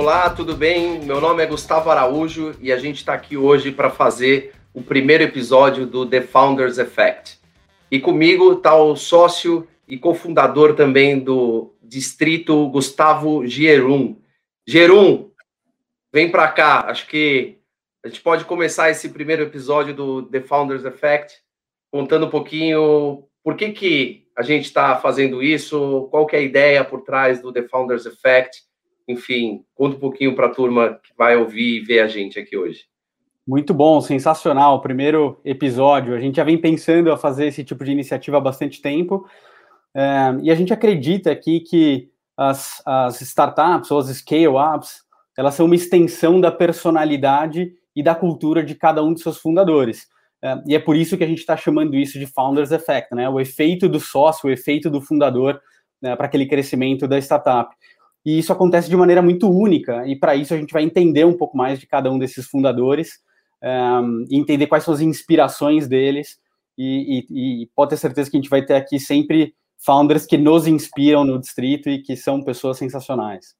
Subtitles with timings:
[0.00, 0.98] Olá, tudo bem?
[1.00, 5.24] Meu nome é Gustavo Araújo e a gente está aqui hoje para fazer o primeiro
[5.24, 7.38] episódio do The Founders Effect.
[7.90, 14.16] E comigo está o sócio e cofundador também do Distrito, Gustavo Gerum.
[14.66, 15.30] Gerum,
[16.10, 16.86] vem para cá.
[16.88, 17.58] Acho que
[18.02, 21.34] a gente pode começar esse primeiro episódio do The Founders Effect
[21.92, 26.42] contando um pouquinho por que, que a gente está fazendo isso, qual que é a
[26.42, 28.69] ideia por trás do The Founders Effect.
[29.08, 32.56] Enfim, conta um pouquinho para a turma que vai ouvir e ver a gente aqui
[32.56, 32.84] hoje.
[33.46, 34.80] Muito bom, sensacional.
[34.80, 36.14] Primeiro episódio.
[36.14, 39.26] A gente já vem pensando a fazer esse tipo de iniciativa há bastante tempo.
[39.94, 45.02] É, e a gente acredita aqui que as, as startups ou as scale-ups,
[45.36, 50.06] elas são uma extensão da personalidade e da cultura de cada um de seus fundadores.
[50.42, 53.28] É, e é por isso que a gente está chamando isso de Founders Effect, né?
[53.28, 55.60] O efeito do sócio, o efeito do fundador
[56.00, 57.74] né, para aquele crescimento da startup.
[58.24, 61.36] E isso acontece de maneira muito única, e para isso a gente vai entender um
[61.36, 63.18] pouco mais de cada um desses fundadores
[63.62, 66.38] um, entender quais são as inspirações deles
[66.76, 70.38] e, e, e, pode ter certeza que a gente vai ter aqui sempre founders que
[70.38, 73.54] nos inspiram no distrito e que são pessoas sensacionais.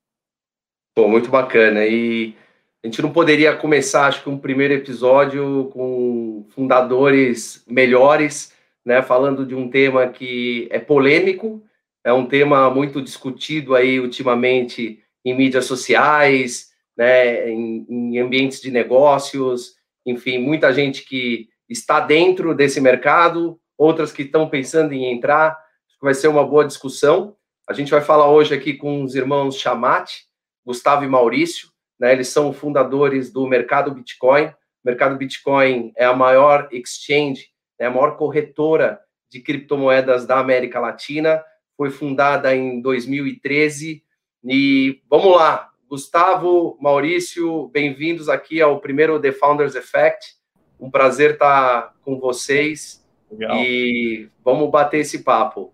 [0.95, 1.85] Pô, muito bacana.
[1.87, 2.35] E
[2.83, 9.45] a gente não poderia começar, acho que um primeiro episódio com fundadores melhores, né, falando
[9.45, 11.63] de um tema que é polêmico,
[12.05, 18.71] é um tema muito discutido aí ultimamente em mídias sociais, né, em, em ambientes de
[18.71, 25.57] negócios, enfim, muita gente que está dentro desse mercado, outras que estão pensando em entrar.
[26.03, 27.37] Vai ser uma boa discussão.
[27.69, 30.25] A gente vai falar hoje aqui com os irmãos Chamate,
[30.65, 31.69] Gustavo e Maurício.
[31.99, 32.13] Né?
[32.13, 34.47] Eles são fundadores do Mercado Bitcoin.
[34.47, 34.55] O
[34.85, 37.49] Mercado Bitcoin é a maior exchange,
[37.79, 38.99] é a maior corretora
[39.31, 41.43] de criptomoedas da América Latina.
[41.81, 44.03] Foi fundada em 2013.
[44.45, 50.35] E vamos lá, Gustavo, Maurício, bem-vindos aqui ao primeiro The Founders Effect.
[50.79, 53.03] Um prazer estar com vocês
[53.33, 53.57] Legal.
[53.57, 55.73] e vamos bater esse papo.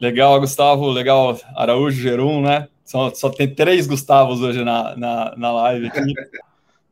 [0.00, 2.68] Legal, Gustavo, legal, Araújo, Gerum, né?
[2.84, 6.14] Só, só tem três Gustavos hoje na, na, na live aqui.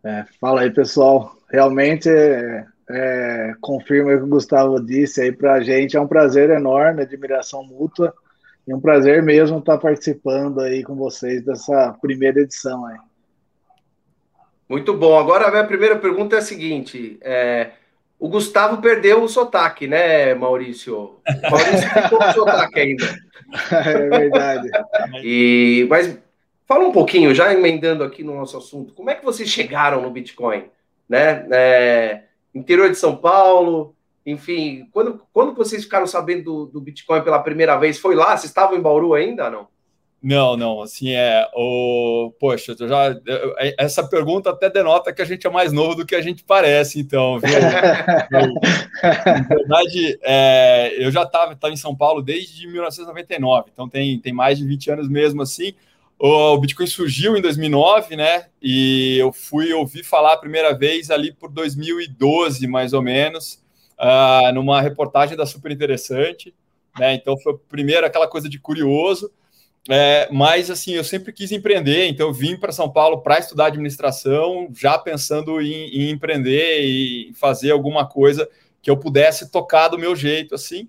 [0.05, 1.37] É, fala aí, pessoal.
[1.51, 5.97] Realmente, é, é, confirma o que o Gustavo disse aí para a gente.
[5.97, 8.15] É um prazer enorme, admiração mútua.
[8.69, 12.99] É um prazer mesmo estar participando aí com vocês dessa primeira edição aí.
[14.69, 15.19] Muito bom.
[15.19, 17.71] Agora a minha primeira pergunta é a seguinte: é,
[18.19, 20.97] o Gustavo perdeu o sotaque, né, Maurício?
[20.97, 23.27] O Maurício ficou com o sotaque ainda.
[23.71, 24.69] É verdade.
[25.23, 26.19] E, mas
[26.67, 30.11] fala um pouquinho, já emendando aqui no nosso assunto, como é que vocês chegaram no
[30.11, 30.65] Bitcoin?
[31.09, 31.47] Né?
[31.53, 32.23] É,
[32.59, 33.95] interior de São Paulo,
[34.25, 38.37] enfim, quando, quando vocês ficaram sabendo do, do Bitcoin pela primeira vez, foi lá?
[38.37, 39.69] Vocês estavam em Bauru ainda, não?
[40.23, 41.47] Não, não, assim é.
[41.55, 43.17] O, poxa, eu já,
[43.59, 46.43] é, essa pergunta até denota que a gente é mais novo do que a gente
[46.43, 47.49] parece, então, viu?
[49.01, 54.59] Na verdade, é, eu já estava em São Paulo desde 1999, então tem, tem mais
[54.59, 55.75] de 20 anos mesmo assim.
[56.19, 58.47] O, Bitcoin surgiu em 2009, né?
[58.63, 63.63] E eu fui ouvir falar a primeira vez ali por 2012, mais ou menos
[63.99, 66.55] uh, numa reportagem da Super Interessante,
[66.99, 67.15] né?
[67.15, 69.31] Então foi primeiro aquela coisa de curioso,
[69.89, 74.69] é, mas assim eu sempre quis empreender, então vim para São Paulo para estudar administração,
[74.75, 78.49] já pensando em, em empreender e fazer alguma coisa
[78.83, 80.89] que eu pudesse tocar do meu jeito, assim.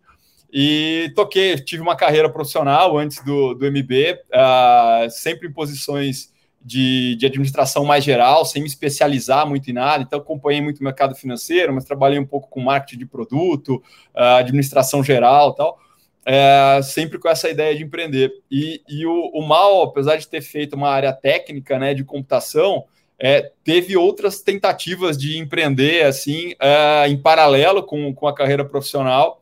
[0.52, 6.32] E toquei, tive uma carreira profissional antes do, do MB, uh, ah, sempre em posições
[6.62, 10.04] de, de, administração mais geral, sem me especializar muito em nada.
[10.04, 13.76] Então, acompanhei muito o mercado financeiro, mas trabalhei um pouco com marketing de produto,
[14.16, 15.80] uh, administração geral tal.
[16.30, 18.34] É, sempre com essa ideia de empreender.
[18.52, 22.84] E, e o, o, Mal, apesar de ter feito uma área técnica né, de computação,
[23.18, 29.42] é, teve outras tentativas de empreender assim é, em paralelo com, com a carreira profissional.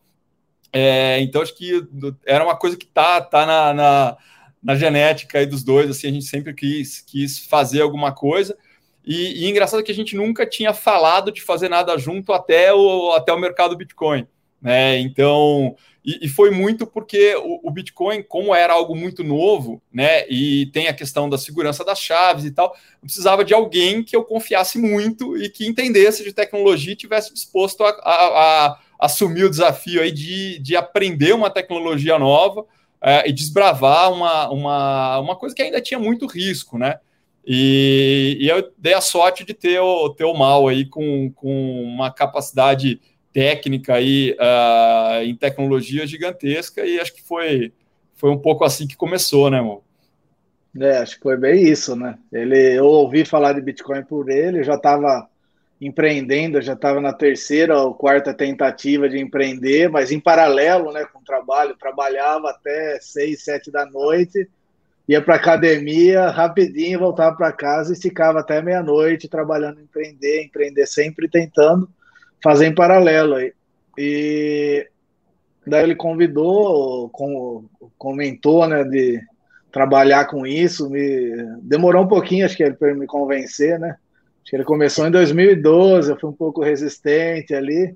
[0.77, 1.87] É, então, acho que
[2.25, 4.17] era uma coisa que está tá na, na
[4.65, 8.57] na genética aí dos dois, assim, a gente sempre quis, quis fazer alguma coisa.
[9.05, 13.11] E, e engraçado que a gente nunca tinha falado de fazer nada junto até o,
[13.11, 14.27] até o mercado Bitcoin.
[14.59, 14.97] Né?
[14.97, 20.27] Então, e, e, foi muito porque o, o, Bitcoin, como era algo muito novo, né?
[20.27, 24.23] E tem a questão da segurança das chaves e tal, precisava de alguém que eu
[24.23, 29.49] confiasse muito e que entendesse de tecnologia e tivesse disposto a, a, a assumir o
[29.49, 32.65] desafio aí de, de aprender uma tecnologia nova
[33.01, 36.99] é, e desbravar uma, uma, uma coisa que ainda tinha muito risco, né?
[37.45, 41.83] E, e eu dei a sorte de ter o, ter o mal aí com, com
[41.83, 42.99] uma capacidade
[43.31, 47.73] técnica aí, uh, em tecnologia gigantesca, e acho que foi,
[48.15, 49.81] foi um pouco assim que começou, né, irmão?
[50.79, 52.17] É, acho que foi bem isso, né?
[52.31, 55.27] Ele, eu ouvi falar de Bitcoin por ele, já estava
[55.85, 61.19] empreendendo, já estava na terceira ou quarta tentativa de empreender, mas em paralelo, né, com
[61.19, 64.49] o trabalho, trabalhava até seis, sete da noite,
[65.07, 70.87] ia para academia rapidinho, voltava para casa e ficava até meia-noite trabalhando em empreender, empreender
[70.87, 71.87] sempre tentando
[72.43, 73.35] fazer em paralelo.
[73.97, 74.87] E
[75.65, 77.11] daí ele convidou,
[77.97, 79.21] comentou, né, de
[79.71, 81.31] trabalhar com isso, me
[81.61, 83.97] demorou um pouquinho, acho que ele para me convencer, né?
[84.45, 87.95] Acho que ele começou em 2012, eu fui um pouco resistente ali,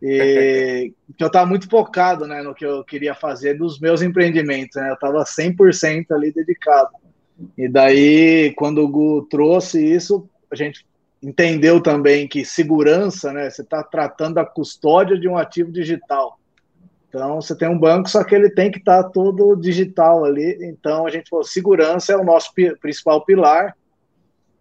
[0.00, 4.76] e que eu estava muito focado, né, no que eu queria fazer dos meus empreendimentos,
[4.80, 4.88] né?
[4.88, 6.90] Eu estava 100% ali dedicado.
[7.58, 10.86] E daí, quando o Gu trouxe isso, a gente
[11.20, 13.50] entendeu também que segurança, né?
[13.50, 16.38] Você está tratando a custódia de um ativo digital.
[17.08, 20.56] Então, você tem um banco, só que ele tem que estar tá todo digital ali.
[20.62, 23.74] Então, a gente falou, segurança é o nosso principal pilar.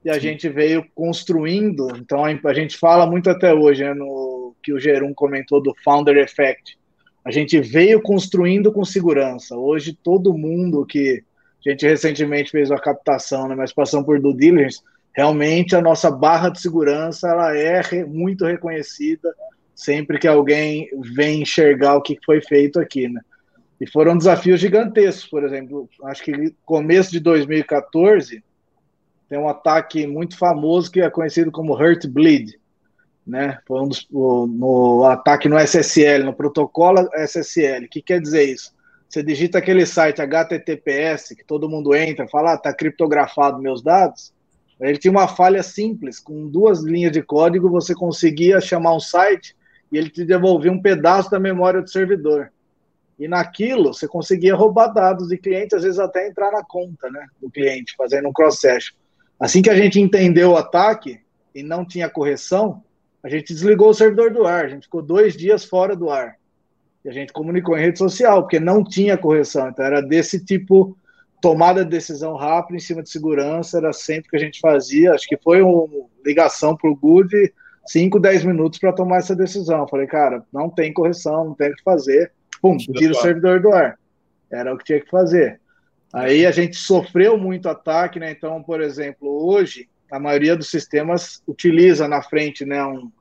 [0.03, 0.19] E a Sim.
[0.21, 1.87] gente veio construindo.
[1.97, 6.17] Então, a gente fala muito até hoje, né, no que o Gerum comentou do Founder
[6.17, 6.77] Effect.
[7.23, 9.55] A gente veio construindo com segurança.
[9.55, 11.23] Hoje, todo mundo que
[11.65, 14.81] a gente recentemente fez uma captação, né, mas passamos por due diligence,
[15.13, 19.33] realmente a nossa barra de segurança ela é muito reconhecida
[19.75, 23.21] sempre que alguém vem enxergar o que foi feito aqui, né?
[23.79, 28.43] E foram desafios gigantescos, por exemplo, acho que começo de 2014
[29.29, 32.59] tem um ataque muito famoso que é conhecido como Hurt Bleed,
[33.25, 33.59] né?
[33.67, 37.85] Foi um dos, o, no ataque no SSL, no protocolo SSL.
[37.85, 38.73] O que quer dizer isso?
[39.07, 44.33] Você digita aquele site HTTPS que todo mundo entra, fala, ah, tá criptografado meus dados.
[44.79, 49.55] Ele tinha uma falha simples, com duas linhas de código você conseguia chamar um site
[49.91, 52.51] e ele te devolvia um pedaço da memória do servidor.
[53.19, 57.27] E naquilo você conseguia roubar dados de cliente, às vezes até entrar na conta né,
[57.41, 58.98] do cliente, fazendo um cross-session.
[59.39, 61.19] Assim que a gente entendeu o ataque
[61.55, 62.83] e não tinha correção,
[63.23, 66.35] a gente desligou o servidor do ar, a gente ficou dois dias fora do ar.
[67.03, 69.69] E a gente comunicou em rede social, porque não tinha correção.
[69.69, 70.97] Então era desse tipo,
[71.41, 75.13] tomada de decisão rápida em cima de segurança, era sempre que a gente fazia.
[75.13, 75.87] Acho que foi uma
[76.25, 77.53] ligação para o Good
[77.89, 79.87] 5, 10 minutos para tomar essa decisão.
[79.87, 82.31] Falei, cara, não tem correção, não tem o que fazer.
[82.61, 83.97] Pum, tira o servidor do ar.
[84.51, 85.59] Era o que tinha que fazer.
[86.13, 88.31] Aí a gente sofreu muito ataque, né?
[88.31, 93.11] Então, por exemplo, hoje a maioria dos sistemas utiliza na frente, né, um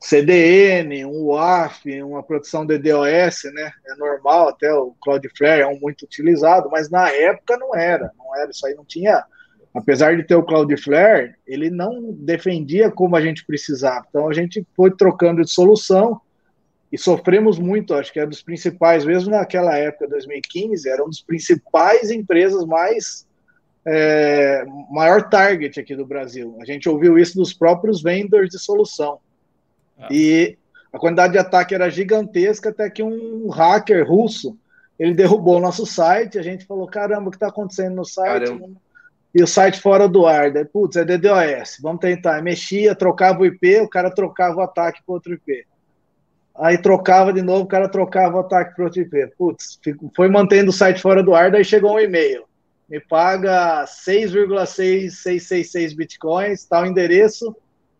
[0.00, 3.72] CDN, um WAF, uma produção de né?
[3.86, 8.36] É normal, até o Cloudflare é um muito utilizado, mas na época não era, não
[8.36, 9.24] era, isso aí não tinha
[9.74, 14.04] apesar de ter o Cloudflare, ele não defendia como a gente precisava.
[14.08, 16.20] Então a gente foi trocando de solução
[16.90, 21.20] e sofremos muito, acho que é dos principais, mesmo naquela época, 2015, era um dos
[21.20, 23.26] principais empresas mais
[23.84, 26.56] é, maior target aqui do Brasil.
[26.60, 29.18] A gente ouviu isso dos próprios vendors de solução.
[29.98, 30.08] Ah.
[30.10, 30.56] E
[30.92, 34.56] a quantidade de ataque era gigantesca até que um hacker russo
[34.98, 36.38] ele derrubou o nosso site.
[36.38, 38.46] A gente falou: caramba, o que está acontecendo no site?
[38.46, 38.70] Caramba
[39.34, 40.50] e o site fora do ar.
[40.50, 42.42] Daí, putz, é DDoS, vamos tentar.
[42.42, 45.66] Mexia, trocava o IP, o cara trocava o ataque para outro IP.
[46.58, 49.28] Aí trocava de novo, o cara trocava o ataque para outro IP.
[49.38, 49.78] Putz,
[50.16, 52.44] foi mantendo o site fora do ar, daí chegou um e-mail.
[52.88, 57.54] Me paga 6,6666 bitcoins, tal endereço,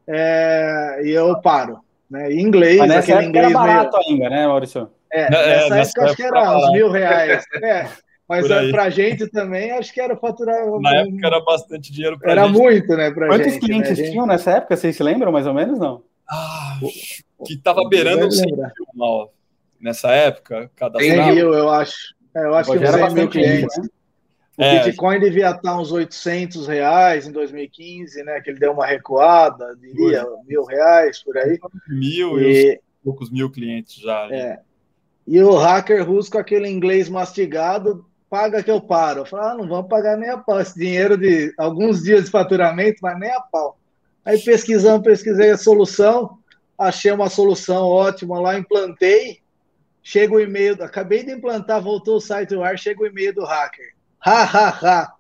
[0.06, 1.80] é, e eu paro.
[2.10, 2.32] Né?
[2.32, 4.10] Em inglês, Mas aquele inglês era barato meio...
[4.10, 4.88] ainda, né, Maurício?
[5.12, 7.44] É, nessa, é, nessa época, época acho que era uns mil reais.
[7.62, 7.86] É.
[8.28, 10.64] Mas para a gente também, acho que era faturar.
[10.80, 12.58] Na época era bastante dinheiro para Era gente.
[12.58, 13.10] muito, né?
[13.10, 14.10] Pra Quantos gente, clientes né?
[14.10, 14.76] tinham nessa época?
[14.76, 15.78] Vocês se lembram mais ou menos?
[15.78, 16.02] Não?
[16.30, 16.78] Ah,
[17.45, 19.33] que estava beirando o 100 mil mal.
[19.80, 22.14] Nessa época, cada 100 mil, eu acho.
[22.35, 23.78] É, eu acho que era 100 mil clientes.
[23.78, 23.88] Né?
[24.57, 28.40] O é, Bitcoin devia estar uns 800 reais em 2015, né?
[28.40, 30.37] Que ele deu uma recuada, diria, foi.
[30.49, 31.59] mil reais por aí.
[31.88, 34.25] Mil e, e poucos mil clientes já.
[34.25, 34.35] Ali.
[34.35, 34.59] É.
[35.26, 39.21] E o hacker russo com aquele inglês mastigado paga que eu paro.
[39.21, 40.61] Eu falo, ah, não vamos pagar nem a pau.
[40.61, 43.78] Esse dinheiro de alguns dias de faturamento, mas nem a pau.
[44.25, 46.38] Aí pesquisando, pesquisei a solução,
[46.78, 49.40] achei uma solução ótima lá, implantei.
[50.02, 53.44] Chega o e-mail, acabei de implantar, voltou o site do ar, chega o e-mail do
[53.44, 53.94] hacker.
[54.25, 55.12] Ha, ha, ha.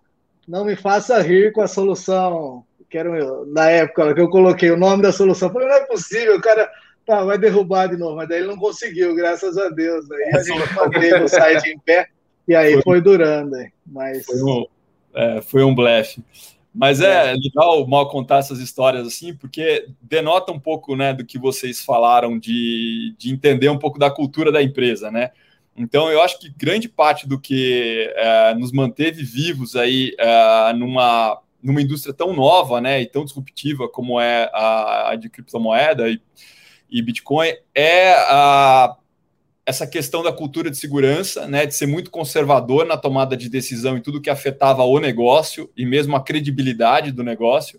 [0.46, 2.64] Não me faça rir com a solução.
[2.88, 3.10] Que era,
[3.46, 5.52] na época que eu coloquei o nome da solução.
[5.52, 6.70] Falei, não é possível, o cara
[7.04, 8.16] tá, vai derrubar de novo.
[8.16, 10.10] Mas daí ele não conseguiu, graças a Deus.
[10.10, 12.08] Aí a gente manteve o site em pé.
[12.46, 14.24] E aí foi, foi durando, mas.
[14.24, 14.66] Foi um,
[15.14, 16.24] é, foi um blefe.
[16.74, 21.24] Mas é, é legal mal contar essas histórias assim, porque denota um pouco né, do
[21.24, 25.30] que vocês falaram de, de entender um pouco da cultura da empresa, né?
[25.76, 31.40] Então, eu acho que grande parte do que é, nos manteve vivos aí é, numa,
[31.62, 36.20] numa indústria tão nova né, e tão disruptiva como é a, a de criptomoeda e,
[36.90, 38.96] e Bitcoin é a,
[39.68, 43.98] essa questão da cultura de segurança, né, de ser muito conservador na tomada de decisão
[43.98, 47.78] em tudo que afetava o negócio e mesmo a credibilidade do negócio,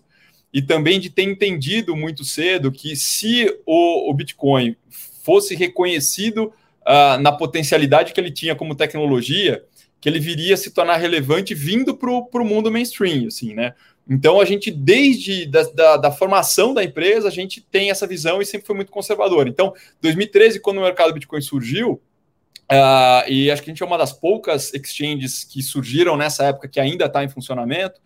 [0.54, 4.76] e também de ter entendido muito cedo que se o, o Bitcoin
[5.24, 6.52] fosse reconhecido
[6.86, 9.60] uh, na potencialidade que ele tinha como tecnologia,
[10.00, 13.74] que ele viria a se tornar relevante vindo para o mundo mainstream, assim, né?
[14.10, 18.42] Então a gente, desde da, da, da, formação da empresa, a gente tem essa visão
[18.42, 19.46] e sempre foi muito conservador.
[19.46, 23.96] Então, 2013, quando o mercado Bitcoin surgiu, uh, e acho que a gente é uma
[23.96, 28.00] das poucas exchanges que surgiram nessa época que ainda está em funcionamento,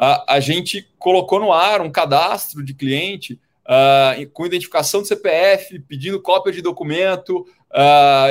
[0.00, 5.80] uh, a gente colocou no ar um cadastro de cliente uh, com identificação do CPF,
[5.80, 7.44] pedindo cópia de documento,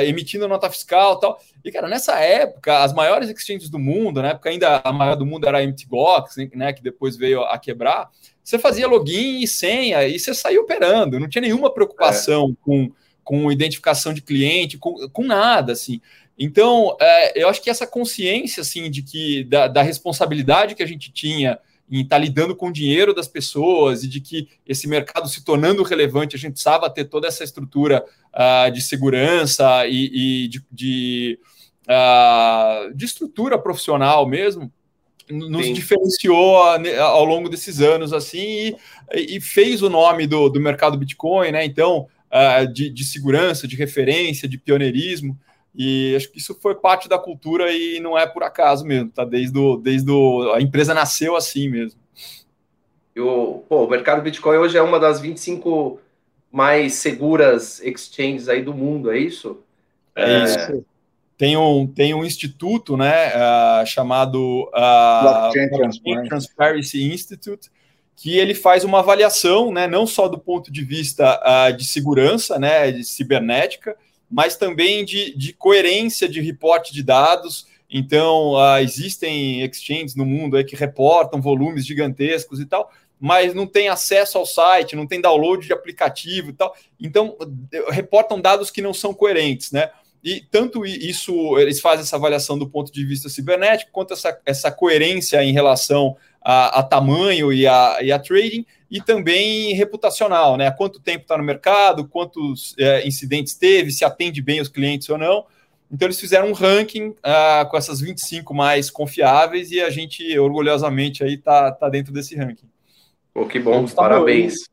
[0.04, 1.38] emitindo nota fiscal tal.
[1.68, 5.26] E, cara, nessa época, as maiores exchanges do mundo, na época ainda a maior do
[5.26, 8.08] mundo era a MTGOX, né, que depois veio a quebrar,
[8.42, 12.64] você fazia login e senha e você saía operando, não tinha nenhuma preocupação é.
[12.64, 12.90] com,
[13.22, 16.00] com identificação de cliente, com, com nada, assim.
[16.38, 20.86] Então, é, eu acho que essa consciência, assim, de que da, da responsabilidade que a
[20.86, 21.58] gente tinha
[21.90, 25.42] em estar tá lidando com o dinheiro das pessoas e de que esse mercado se
[25.42, 30.64] tornando relevante, a gente precisava ter toda essa estrutura uh, de segurança e, e de,
[30.70, 31.38] de,
[31.88, 34.70] uh, de, estrutura profissional mesmo,
[35.30, 35.72] nos Sim.
[35.72, 38.74] diferenciou ao longo desses anos assim
[39.12, 41.64] e, e fez o nome do, do mercado Bitcoin, né?
[41.64, 45.38] Então, uh, de, de segurança, de referência, de pioneirismo.
[45.74, 49.24] E acho que isso foi parte da cultura e não é por acaso mesmo, tá?
[49.24, 52.00] Desde, o, desde o, a empresa nasceu assim mesmo.
[53.14, 56.00] E o, pô, o mercado Bitcoin hoje é uma das 25
[56.50, 59.60] mais seguras exchanges aí do mundo, é isso?
[60.16, 60.44] É, é...
[60.44, 60.84] isso.
[61.38, 65.68] Tem um, tem um instituto né, uh, chamado uh, Blockchain
[66.28, 67.04] Transparency.
[67.04, 67.70] Institute,
[68.16, 72.58] que ele faz uma avaliação, né, não só do ponto de vista uh, de segurança,
[72.58, 73.96] né, de cibernética,
[74.28, 77.68] mas também de, de coerência de reporte de dados.
[77.88, 78.52] Então,
[78.82, 84.36] existem exchanges no mundo aí que reportam volumes gigantescos e tal, mas não tem acesso
[84.36, 86.76] ao site, não tem download de aplicativo e tal.
[87.00, 87.34] Então,
[87.88, 89.90] reportam dados que não são coerentes, né?
[90.22, 94.70] E tanto isso, eles fazem essa avaliação do ponto de vista cibernético, quanto essa, essa
[94.70, 100.70] coerência em relação a, a tamanho e a, e a trading, e também reputacional, né?
[100.70, 105.18] Quanto tempo está no mercado, quantos é, incidentes teve, se atende bem os clientes ou
[105.18, 105.44] não.
[105.90, 111.24] Então, eles fizeram um ranking uh, com essas 25 mais confiáveis e a gente, orgulhosamente,
[111.24, 112.68] aí está tá dentro desse ranking.
[113.32, 114.68] Pô, que bom, Gustavo, parabéns.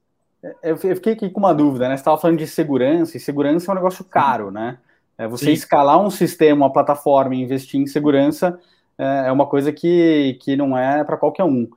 [0.62, 1.96] Eu, eu fiquei aqui com uma dúvida, né?
[1.96, 4.78] Você estava falando de segurança, e segurança é um negócio caro, né?
[5.18, 5.52] É, você Sim.
[5.54, 8.60] escalar um sistema, uma plataforma e investir em segurança
[8.98, 11.68] é, é uma coisa que, que não é para qualquer um.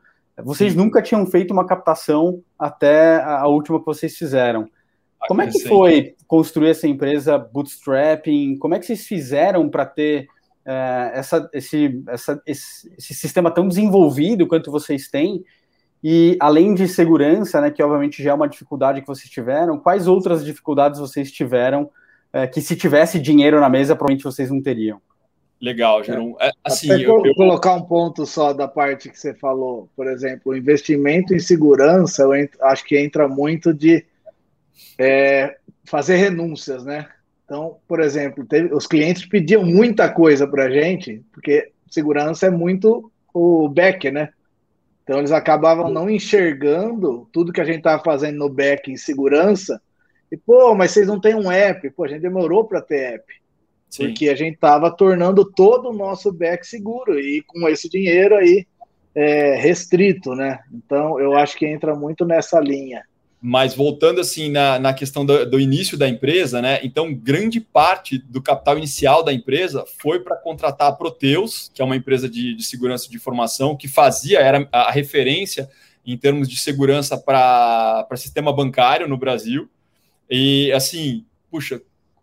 [0.42, 0.78] Vocês Sim.
[0.78, 4.68] nunca tinham feito uma captação até a última que vocês fizeram.
[5.26, 8.56] Como é que foi construir essa empresa bootstrapping?
[8.56, 10.28] Como é que vocês fizeram para ter
[10.64, 15.44] é, essa, esse, essa, esse, esse, sistema tão desenvolvido quanto vocês têm?
[16.04, 20.06] E além de segurança, né, que obviamente já é uma dificuldade que vocês tiveram, quais
[20.06, 21.90] outras dificuldades vocês tiveram
[22.42, 25.00] é, que se tivesse dinheiro na mesa, provavelmente vocês não teriam?
[25.60, 26.36] Legal, Geron.
[26.40, 30.52] É, assim, eu, eu, colocar um ponto só da parte que você falou, por exemplo,
[30.52, 34.04] o investimento em segurança, eu acho que entra muito de
[34.96, 37.08] é, fazer renúncias, né?
[37.44, 42.50] Então, por exemplo, teve, os clientes pediam muita coisa para a gente, porque segurança é
[42.50, 44.28] muito o back, né?
[45.02, 49.80] Então eles acabavam não enxergando tudo que a gente estava fazendo no back em segurança.
[50.30, 51.90] E, pô, mas vocês não têm um app?
[51.90, 53.24] Pô, a gente demorou para ter app.
[53.88, 54.08] Sim.
[54.08, 58.66] Porque a gente estava tornando todo o nosso back seguro e com esse dinheiro aí
[59.14, 60.60] é, restrito, né?
[60.72, 63.02] Então eu acho que entra muito nessa linha.
[63.40, 66.80] Mas voltando assim na, na questão do, do, início da empresa, né?
[66.82, 71.84] Então, grande parte do capital inicial da empresa foi para contratar a Proteus, que é
[71.84, 75.70] uma empresa de, de segurança de informação que fazia, era a referência
[76.04, 79.68] em termos de segurança para sistema bancário no Brasil.
[80.30, 81.80] E assim, puxa,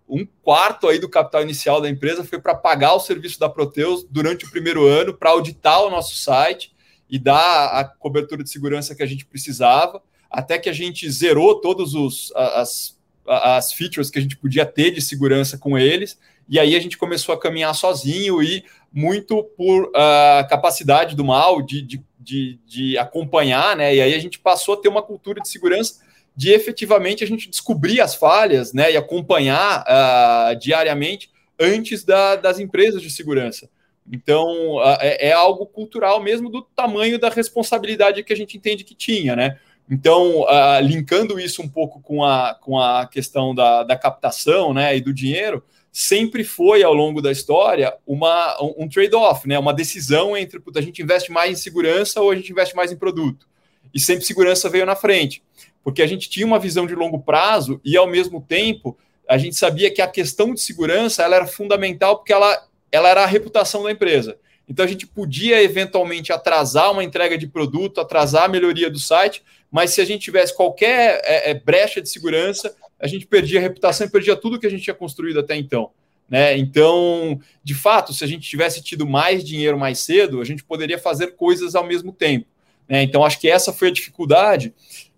[0.08, 4.06] um quarto aí do capital inicial da empresa foi para pagar o serviço da Proteus
[4.10, 6.72] durante o primeiro ano, para auditar o nosso site
[7.10, 11.60] e dar a cobertura de segurança que a gente precisava, até que a gente zerou
[11.60, 11.94] todas
[12.36, 16.80] as, as features que a gente podia ter de segurança com eles, e aí a
[16.80, 22.60] gente começou a caminhar sozinho e muito por uh, capacidade do mal de, de, de,
[22.66, 23.96] de acompanhar, né?
[23.96, 26.05] E aí a gente passou a ter uma cultura de segurança
[26.36, 32.60] de efetivamente a gente descobrir as falhas né, e acompanhar uh, diariamente antes da, das
[32.60, 33.70] empresas de segurança.
[34.12, 38.94] Então, é, é, algo cultural mesmo do tamanho da responsabilidade que a gente entende que
[38.94, 39.58] tinha, né?
[39.90, 44.98] Então, uh, linkando isso um pouco com a, com a questão da, da captação né,
[44.98, 50.36] e do dinheiro, sempre foi, ao longo da história, uma, um, trade-off, né, uma decisão
[50.36, 53.48] entre a gente investe mais em segurança ou a gente investe mais em produto.
[53.94, 55.42] E sempre segurança veio na frente,
[55.86, 58.98] porque a gente tinha uma visão de longo prazo e, ao mesmo tempo,
[59.30, 63.22] a gente sabia que a questão de segurança ela era fundamental porque ela, ela era
[63.22, 64.36] a reputação da empresa.
[64.68, 69.44] Então a gente podia eventualmente atrasar uma entrega de produto, atrasar a melhoria do site,
[69.70, 73.62] mas se a gente tivesse qualquer é, é, brecha de segurança, a gente perdia a
[73.62, 75.92] reputação e perdia tudo que a gente tinha construído até então.
[76.28, 76.58] Né?
[76.58, 80.98] Então, de fato, se a gente tivesse tido mais dinheiro mais cedo, a gente poderia
[80.98, 82.48] fazer coisas ao mesmo tempo.
[82.88, 83.04] Né?
[83.04, 84.74] Então, acho que essa foi a dificuldade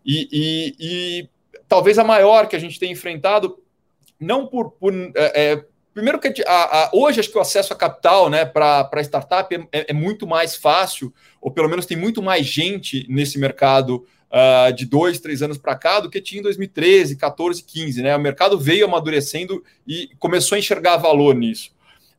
[0.07, 1.29] e, e, e,
[1.67, 3.61] talvez a maior que a gente tem enfrentado,
[4.19, 5.65] não por, por é, é
[5.97, 9.85] Primeiro que a, a, hoje acho que o acesso a capital né, para startup é,
[9.89, 11.11] é, muito mais fácil,
[11.41, 15.75] ou pelo menos tem muito mais gente nesse mercado uh, de dois, três anos para
[15.75, 18.03] cá do que tinha em 2013, 14, 15.
[18.03, 18.15] Né?
[18.15, 21.71] O mercado veio amadurecendo e começou a enxergar valor nisso.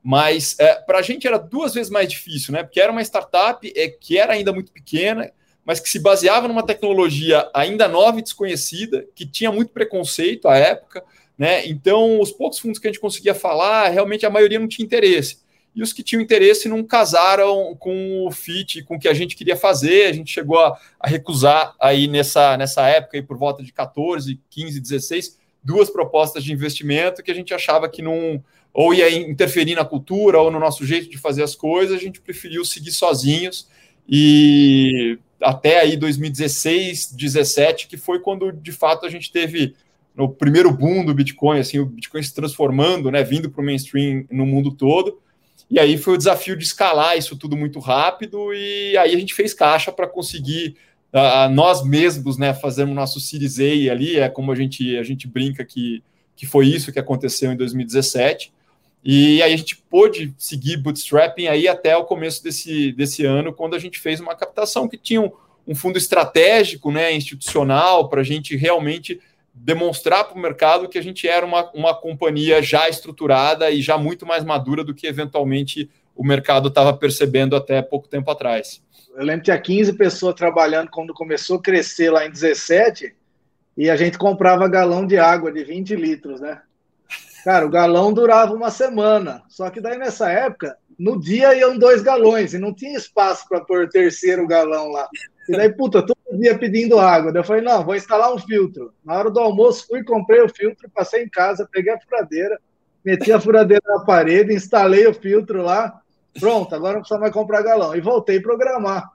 [0.03, 2.65] Mas é, para a gente era duas vezes mais difícil, né?
[2.65, 5.31] Porque era uma startup é, que era ainda muito pequena,
[5.69, 10.57] mas que se baseava numa tecnologia ainda nova e desconhecida, que tinha muito preconceito à
[10.57, 11.05] época.
[11.37, 11.69] Né?
[11.69, 15.41] Então, os poucos fundos que a gente conseguia falar, realmente a maioria não tinha interesse.
[15.77, 19.37] E os que tinham interesse não casaram com o fit, com o que a gente
[19.37, 20.07] queria fazer.
[20.07, 24.41] A gente chegou a, a recusar aí nessa, nessa época, aí por volta de 14,
[24.49, 29.75] 15, 16, duas propostas de investimento que a gente achava que não ou ia interferir
[29.75, 33.69] na cultura ou no nosso jeito de fazer as coisas, a gente preferiu seguir sozinhos.
[34.09, 39.75] E até aí 2016, 17, que foi quando de fato a gente teve
[40.15, 44.25] no primeiro boom do Bitcoin, assim, o Bitcoin se transformando, né, vindo para o mainstream
[44.31, 45.21] no mundo todo.
[45.71, 49.35] E aí foi o desafio de escalar isso tudo muito rápido e aí a gente
[49.35, 50.77] fez caixa para conseguir
[51.13, 55.29] uh, nós mesmos, né, fazermos nosso Series A ali, é como a gente a gente
[55.29, 56.03] brinca que
[56.35, 58.53] que foi isso que aconteceu em 2017.
[59.11, 63.75] E aí a gente pôde seguir bootstrapping aí até o começo desse, desse ano, quando
[63.75, 65.33] a gente fez uma captação que tinha um,
[65.67, 69.19] um fundo estratégico, né, institucional, para a gente realmente
[69.55, 73.97] demonstrar para o mercado que a gente era uma, uma companhia já estruturada e já
[73.97, 78.83] muito mais madura do que eventualmente o mercado estava percebendo até pouco tempo atrás.
[79.17, 83.17] Eu lembro que tinha 15 pessoas trabalhando quando começou a crescer lá em 17
[83.75, 86.61] e a gente comprava galão de água de 20 litros, né?
[87.45, 89.43] Cara, o galão durava uma semana.
[89.49, 93.61] Só que daí nessa época, no dia iam dois galões e não tinha espaço para
[93.61, 95.09] pôr terceiro galão lá.
[95.49, 97.33] E daí, puta, todo dia pedindo água.
[97.33, 98.93] Daí eu falei, não, vou instalar um filtro.
[99.05, 102.59] Na hora do almoço, fui, comprei o filtro, passei em casa, peguei a furadeira,
[103.05, 106.01] meti a furadeira na parede, instalei o filtro lá.
[106.39, 107.95] Pronto, agora não precisa mais comprar galão.
[107.95, 109.11] E voltei a programar.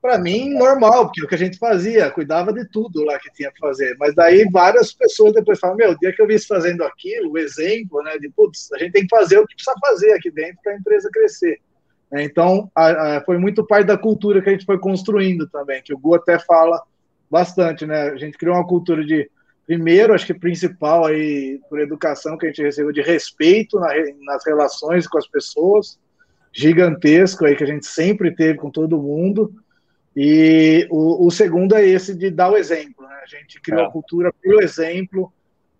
[0.00, 3.32] Para mim, normal, porque é o que a gente fazia, cuidava de tudo lá que
[3.32, 3.96] tinha que fazer.
[3.98, 7.32] Mas daí várias pessoas depois falam: Meu, o dia que eu vi isso fazendo aquilo,
[7.32, 10.30] o exemplo, né, de putz, a gente tem que fazer o que precisa fazer aqui
[10.30, 11.60] dentro para a empresa crescer.
[12.12, 15.82] É, então, a, a, foi muito parte da cultura que a gente foi construindo também,
[15.82, 16.80] que o Gu até fala
[17.30, 18.10] bastante, né?
[18.10, 19.28] A gente criou uma cultura de,
[19.66, 23.92] primeiro, acho que principal aí, por educação que a gente recebeu, de respeito na,
[24.24, 25.98] nas relações com as pessoas,
[26.52, 29.52] gigantesco aí que a gente sempre teve com todo mundo.
[30.16, 33.20] E o, o segundo é esse de dar o exemplo, né?
[33.22, 33.86] A gente criou é.
[33.86, 35.32] a cultura pelo exemplo,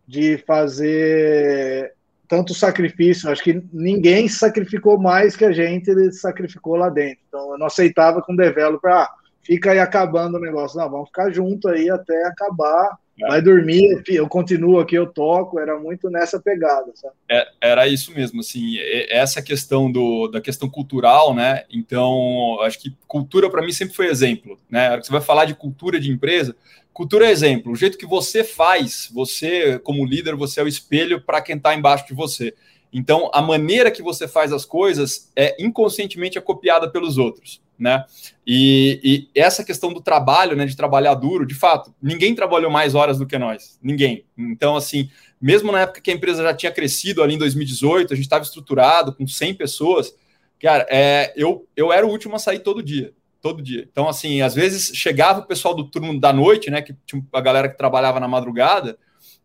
[0.07, 1.93] de fazer
[2.29, 7.21] tanto sacrifício, acho que ninguém sacrificou mais que a gente ele sacrificou lá dentro.
[7.27, 9.09] Então eu não aceitava com o developer, ah,
[9.43, 10.79] fica aí acabando o negócio.
[10.79, 12.97] Não, vamos ficar junto aí até acabar.
[13.21, 17.15] Vai dormir, eu continuo aqui, eu toco, era muito nessa pegada, sabe?
[17.29, 18.77] É, era isso mesmo, assim,
[19.09, 21.65] essa questão do, da questão cultural, né?
[21.71, 24.97] Então, acho que cultura para mim sempre foi exemplo, né?
[24.99, 26.55] Você vai falar de cultura de empresa,
[26.99, 27.71] Cultura é exemplo.
[27.71, 31.73] O jeito que você faz, você, como líder, você é o espelho para quem está
[31.73, 32.53] embaixo de você.
[32.93, 38.05] Então, a maneira que você faz as coisas é inconscientemente é copiada pelos outros, né?
[38.47, 42.95] E, e, essa questão do trabalho, né, de trabalhar duro, de fato, ninguém trabalhou mais
[42.95, 44.25] horas do que nós, ninguém.
[44.37, 45.11] Então, assim,
[45.41, 48.45] mesmo na época que a empresa já tinha crescido ali em 2018, a gente estava
[48.45, 50.15] estruturado com 100 pessoas,
[50.61, 53.89] cara, é, eu, eu era o último a sair todo dia todo dia.
[53.91, 56.83] Então, assim, às vezes chegava o pessoal do turno da noite, né?
[56.83, 58.99] Que tinha a galera que trabalhava na madrugada,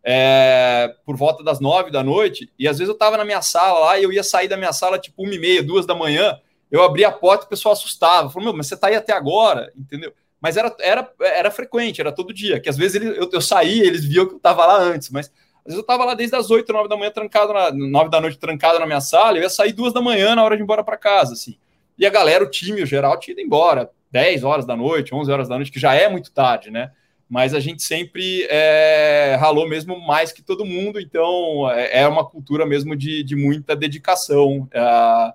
[0.04, 3.80] é, por volta das nove da noite, e às vezes eu estava na minha sala
[3.80, 6.38] lá e eu ia sair da minha sala tipo uma e meia, duas da manhã,
[6.74, 8.32] eu abria a porta e o pessoal assustava.
[8.32, 10.12] Falou, meu, mas você está aí até agora, entendeu?
[10.42, 13.86] Mas era, era, era frequente, era todo dia, que às vezes ele, eu, eu saía,
[13.86, 15.28] eles viam que eu estava lá antes, mas
[15.60, 18.20] Às vezes eu estava lá desde as 8, 9 da manhã, trancado na 9 da
[18.20, 20.66] noite, trancado na minha sala, eu ia sair duas da manhã na hora de ir
[20.66, 21.60] embora para casa, assim.
[21.96, 25.32] E a galera, o time, o geral, tinha ido embora 10 horas da noite, 11
[25.32, 26.92] horas da noite, que já é muito tarde, né?
[27.30, 32.28] Mas a gente sempre é, ralou mesmo mais que todo mundo, então é, é uma
[32.28, 35.34] cultura mesmo de, de muita dedicação é,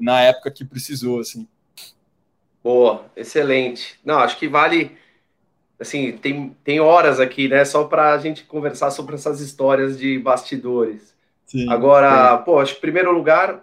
[0.00, 1.46] na época que precisou, assim.
[2.62, 3.98] Boa, excelente.
[4.04, 4.96] Não, acho que vale
[5.78, 10.18] assim, tem, tem horas aqui, né, só para a gente conversar sobre essas histórias de
[10.18, 11.14] bastidores.
[11.44, 12.44] Sim, Agora, sim.
[12.44, 13.62] pô, acho que, em primeiro lugar,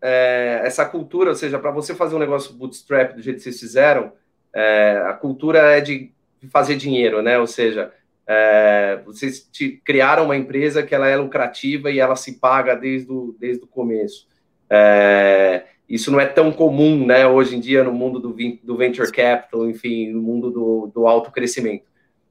[0.00, 3.60] é, essa cultura, ou seja, para você fazer um negócio bootstrap do jeito que vocês
[3.60, 4.12] fizeram,
[4.52, 6.10] é, a cultura é de
[6.50, 7.38] fazer dinheiro, né?
[7.38, 7.92] Ou seja,
[8.26, 9.48] é, vocês
[9.84, 13.68] criaram uma empresa que ela é lucrativa e ela se paga desde o, desde o
[13.68, 14.26] começo.
[14.74, 19.12] É, isso não é tão comum, né, hoje em dia no mundo do, do venture
[19.12, 21.84] capital, enfim, no mundo do, do alto crescimento.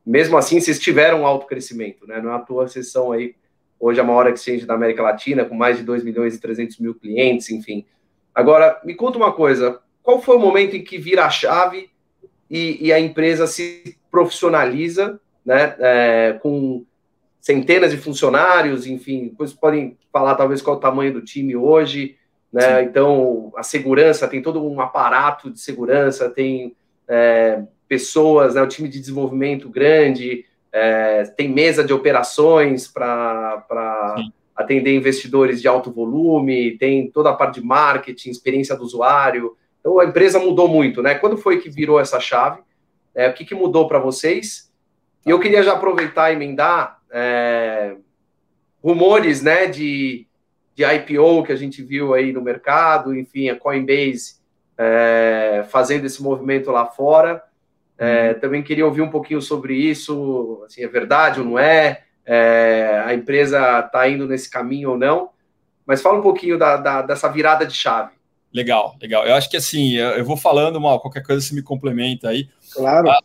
[0.03, 2.19] Mesmo assim, vocês tiveram alto crescimento, né?
[2.19, 3.35] Não é à toa vocês são aí
[3.79, 6.95] hoje a maior exchange da América Latina, com mais de 2 milhões e 300 mil
[6.95, 7.85] clientes, enfim.
[8.33, 11.89] Agora, me conta uma coisa, qual foi o momento em que vira a chave
[12.49, 16.83] e, e a empresa se profissionaliza, né, é, com
[17.39, 22.17] centenas de funcionários, enfim, depois podem falar talvez qual o tamanho do time hoje,
[22.51, 22.83] né?
[22.83, 26.75] Então, a segurança tem todo um aparato de segurança, tem
[27.07, 34.15] é, pessoas, né, um time de desenvolvimento grande, é, tem mesa de operações para
[34.55, 39.55] atender investidores de alto volume, tem toda a parte de marketing, experiência do usuário.
[39.79, 41.15] Então, a empresa mudou muito, né?
[41.15, 42.61] Quando foi que virou essa chave?
[43.15, 44.71] É, o que, que mudou para vocês?
[45.25, 47.95] E eu queria já aproveitar e emendar é,
[48.83, 50.27] rumores, né, de
[50.75, 54.35] de IPO que a gente viu aí no mercado, enfim, a Coinbase
[54.77, 57.43] é, fazendo esse movimento lá fora.
[57.97, 58.39] É, uhum.
[58.39, 62.03] também queria ouvir um pouquinho sobre isso, assim, é verdade ou não é?
[62.25, 65.29] é a empresa está indo nesse caminho ou não?
[65.85, 68.11] Mas fala um pouquinho da, da, dessa virada de chave.
[68.53, 69.25] Legal, legal.
[69.25, 72.49] Eu acho que assim, eu vou falando, mal, qualquer coisa se me complementa aí.
[72.73, 73.09] Claro.
[73.09, 73.21] Ah,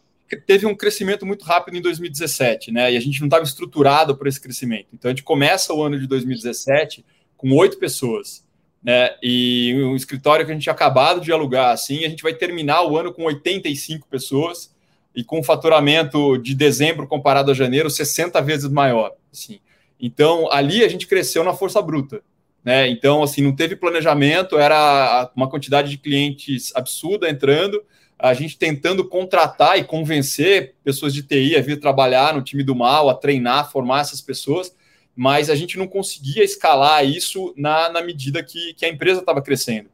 [0.46, 2.92] teve um crescimento muito rápido em 2017, né?
[2.92, 4.88] E a gente não estava estruturado para esse crescimento.
[4.92, 7.04] Então a gente começa o ano de 2017
[7.36, 8.44] com oito pessoas.
[8.82, 9.10] Né?
[9.22, 12.82] E um escritório que a gente tinha acabado de alugar, assim, a gente vai terminar
[12.82, 14.74] o ano com 85 pessoas
[15.14, 19.12] e com faturamento de dezembro comparado a janeiro 60 vezes maior.
[19.32, 19.58] Assim.
[20.00, 22.22] Então, ali a gente cresceu na força bruta.
[22.62, 22.88] Né?
[22.88, 27.82] Então, assim, não teve planejamento, era uma quantidade de clientes absurda entrando,
[28.18, 32.74] a gente tentando contratar e convencer pessoas de TI a vir trabalhar no time do
[32.74, 34.74] mal, a treinar, formar essas pessoas
[35.16, 39.40] mas a gente não conseguia escalar isso na, na medida que, que a empresa estava
[39.40, 39.88] crescendo.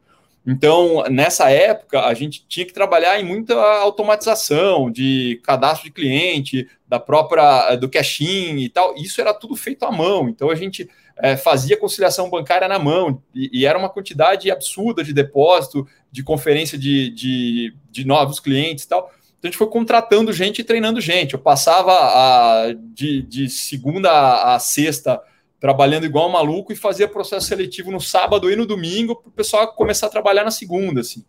[0.45, 6.69] Então, nessa época, a gente tinha que trabalhar em muita automatização de cadastro de cliente,
[6.89, 8.97] da própria do cash-in e tal.
[8.97, 10.29] Isso era tudo feito à mão.
[10.29, 15.05] Então, a gente é, fazia conciliação bancária na mão e, e, era uma quantidade absurda
[15.05, 19.13] de depósito, de conferência de, de, de novos clientes e tal.
[19.43, 21.35] Então a gente foi contratando gente e treinando gente.
[21.35, 25.21] Eu passava a, de, de segunda a sexta
[25.59, 29.33] trabalhando igual um maluco e fazia processo seletivo no sábado e no domingo para o
[29.33, 31.01] pessoal começar a trabalhar na segunda.
[31.01, 31.25] Assim.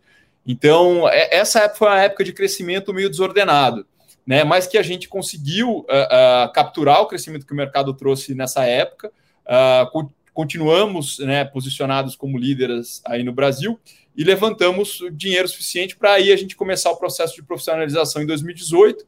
[0.46, 3.84] Então, é, essa época foi uma época de crescimento meio desordenado,
[4.28, 4.44] né?
[4.44, 8.64] mas que a gente conseguiu uh, uh, capturar o crescimento que o mercado trouxe nessa
[8.64, 9.12] época.
[9.44, 13.80] Uh, continuamos né, posicionados como líderes aí no Brasil
[14.16, 19.06] e levantamos dinheiro suficiente para aí a gente começar o processo de profissionalização em 2018.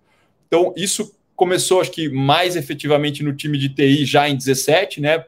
[0.47, 5.25] Então, isso começou, acho que, mais efetivamente no time de TI já em 17, né?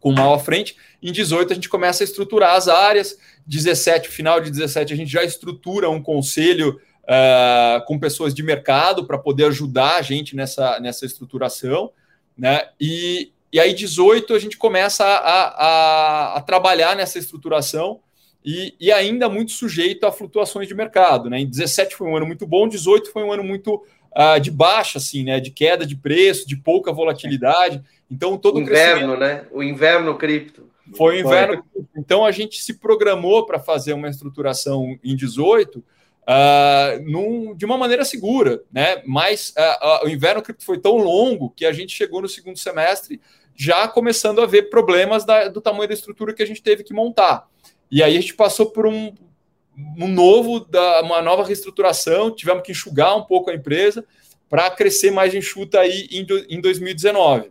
[0.00, 0.76] Com mal à frente.
[1.02, 3.18] Em 18, a gente começa a estruturar as áreas.
[3.46, 9.06] 17, final de 17, a gente já estrutura um conselho uh, com pessoas de mercado
[9.06, 11.92] para poder ajudar a gente nessa, nessa estruturação.
[12.36, 12.68] Né?
[12.80, 18.00] E, e aí, 18, a gente começa a, a, a trabalhar nessa estruturação
[18.46, 21.28] e, e, ainda muito sujeito a flutuações de mercado.
[21.28, 21.40] Né?
[21.40, 23.82] Em 17 foi um ano muito bom, 18 foi um ano muito
[24.16, 25.40] uh, de baixa, assim, né?
[25.40, 27.82] de queda de preço, de pouca volatilidade.
[28.08, 29.46] Então, todo o inverno, né?
[29.50, 30.70] O inverno cripto.
[30.96, 31.64] Foi o inverno.
[31.96, 35.82] Então, a gente se programou para fazer uma estruturação em 18 uh,
[36.28, 39.02] ah, num, de uma maneira segura, né?
[39.04, 42.58] Mas uh, uh, o inverno cripto foi tão longo que a gente chegou no segundo
[42.58, 43.20] semestre
[43.56, 46.92] já começando a ver problemas da, do tamanho da estrutura que a gente teve que
[46.92, 47.48] montar.
[47.90, 49.12] E aí a gente passou por um,
[49.98, 54.04] um novo, da, uma nova reestruturação, tivemos que enxugar um pouco a empresa
[54.48, 57.50] para crescer mais enxuta aí em, em 2019.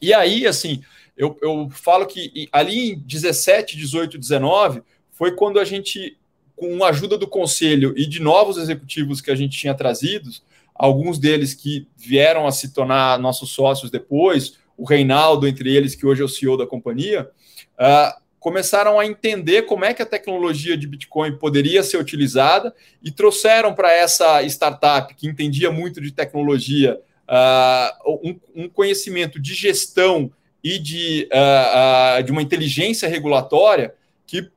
[0.00, 0.82] E aí, assim,
[1.16, 6.18] eu, eu falo que ali em 17, 18, 19 foi quando a gente,
[6.54, 10.30] com a ajuda do conselho e de novos executivos que a gente tinha trazido,
[10.74, 16.06] alguns deles que vieram a se tornar nossos sócios depois, o Reinaldo, entre eles, que
[16.06, 17.30] hoje é o CEO da companhia,
[17.78, 23.10] uh, começaram a entender como é que a tecnologia de Bitcoin poderia ser utilizada e
[23.10, 30.30] trouxeram para essa startup que entendia muito de tecnologia uh, um, um, conhecimento de gestão
[30.62, 33.94] e de, uh, uh, de uma inteligência regulatória
[34.26, 34.48] que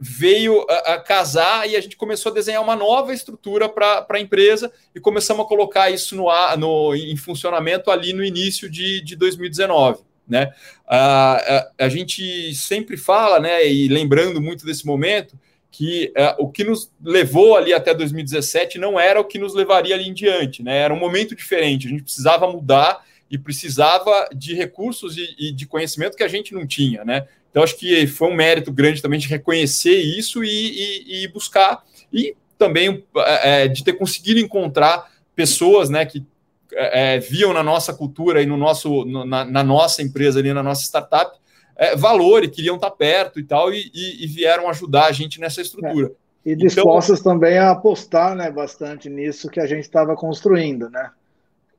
[0.00, 4.20] veio a, a, casar e a gente começou a desenhar uma nova estrutura para a
[4.20, 9.14] empresa e começamos a colocar isso no, no, em funcionamento ali no início de, de
[9.16, 10.00] 2019.
[10.30, 10.52] Né?
[10.86, 15.36] A, a, a, gente sempre fala, né, e lembrando muito desse momento,
[15.70, 19.94] que uh, o que nos levou ali até 2017 não era o que nos levaria
[19.94, 20.78] ali em diante, né?
[20.78, 25.66] Era um momento diferente, a gente precisava mudar e precisava de recursos e, e de
[25.66, 27.26] conhecimento que a gente não tinha, né?
[27.50, 31.84] Então, acho que foi um mérito grande também de reconhecer isso e, e, e buscar,
[32.12, 36.24] e também é, de ter conseguido encontrar pessoas né, que
[36.74, 40.82] é, viam na nossa cultura e no nosso, na, na, nossa empresa ali, na nossa
[40.82, 41.38] startup,
[41.76, 45.60] é, valor e queriam estar perto e tal, e, e, vieram ajudar a gente nessa
[45.60, 46.12] estrutura.
[46.44, 46.50] É.
[46.52, 51.10] E dispostas então, também a apostar né, bastante nisso que a gente estava construindo, né?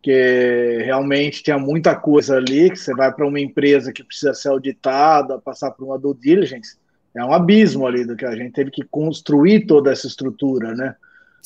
[0.01, 4.49] porque realmente tinha muita coisa ali, que você vai para uma empresa que precisa ser
[4.49, 6.75] auditada, passar por uma due diligence,
[7.15, 10.95] é um abismo ali do que a gente teve que construir toda essa estrutura, né?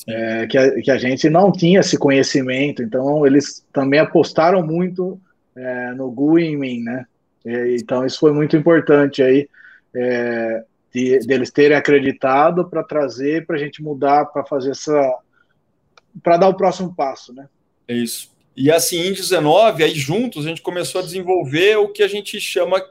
[0.08, 5.20] É, que, a, que a gente não tinha esse conhecimento, então eles também apostaram muito
[5.56, 7.06] é, no GUI em mim, né?
[7.46, 9.48] É, então isso foi muito importante aí,
[9.96, 15.18] é, de, deles terem acreditado para trazer, para a gente mudar, para fazer essa,
[16.22, 17.48] para dar o próximo passo, né?
[17.88, 18.34] É isso.
[18.56, 22.40] E assim, em 19, aí juntos, a gente começou a desenvolver o que a gente
[22.40, 22.82] chama,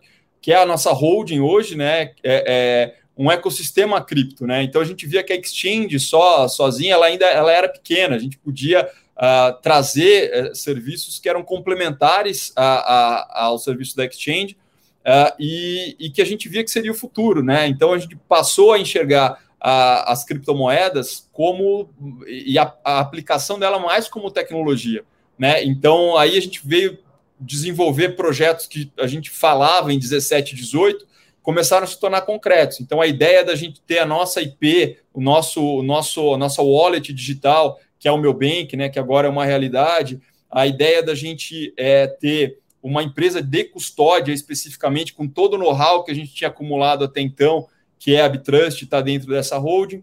[0.40, 2.12] que é a nossa holding hoje, né?
[2.22, 4.62] É, é um ecossistema cripto, né?
[4.62, 8.18] Então a gente via que a exchange só, sozinha, ela ainda ela era pequena, a
[8.18, 14.56] gente podia uh, trazer uh, serviços que eram complementares a, a, ao serviço da exchange
[15.00, 17.68] uh, e, e, que a gente via que seria o futuro, né?
[17.68, 21.88] Então a gente passou a enxergar as criptomoedas como
[22.26, 25.02] e a, a aplicação dela mais como tecnologia.
[25.38, 25.64] Né?
[25.64, 26.98] Então, aí a gente veio
[27.40, 31.06] desenvolver projetos que a gente falava em 17, 18,
[31.44, 32.80] começaram a se tornar concretos.
[32.80, 37.12] Então, a ideia da gente ter a nossa IP, o nosso, o nosso, nossa wallet
[37.12, 40.18] digital, que é o meu bank, né, que agora é uma realidade,
[40.50, 46.02] a ideia da gente é, ter uma empresa de custódia especificamente, com todo o know-how
[46.02, 50.02] que a gente tinha acumulado até então, que é a Bitrust, está dentro dessa holding.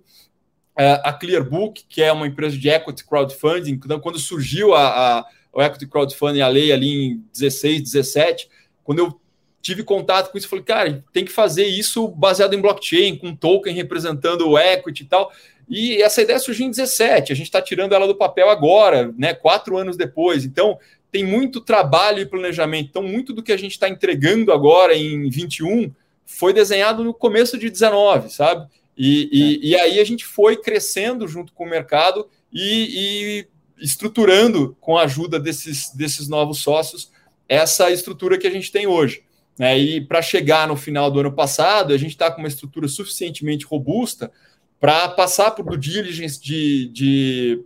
[0.77, 5.25] É, a Clearbook, que é uma empresa de equity crowdfunding, então, quando surgiu a, a,
[5.51, 8.47] o equity crowdfunding, a lei ali em 16, 17,
[8.83, 9.20] quando eu
[9.61, 13.73] tive contato com isso, falei, cara, tem que fazer isso baseado em blockchain, com token
[13.73, 15.31] representando o equity e tal.
[15.69, 19.33] E essa ideia surgiu em 17, a gente está tirando ela do papel agora, né?
[19.33, 20.43] Quatro anos depois.
[20.43, 20.77] Então,
[21.11, 22.89] tem muito trabalho e planejamento.
[22.89, 25.93] Então, muito do que a gente está entregando agora em 21
[26.25, 28.67] foi desenhado no começo de 19, sabe?
[28.97, 33.47] E, e, e, aí a gente foi crescendo junto com o mercado e,
[33.79, 37.11] e, estruturando com a ajuda desses, desses novos sócios
[37.47, 39.23] essa estrutura que a gente tem hoje.
[39.61, 39.77] Né?
[39.77, 43.63] E para chegar no final do ano passado, a gente está com uma estrutura suficientemente
[43.63, 44.31] robusta
[44.79, 47.63] para passar por due diligence de, de,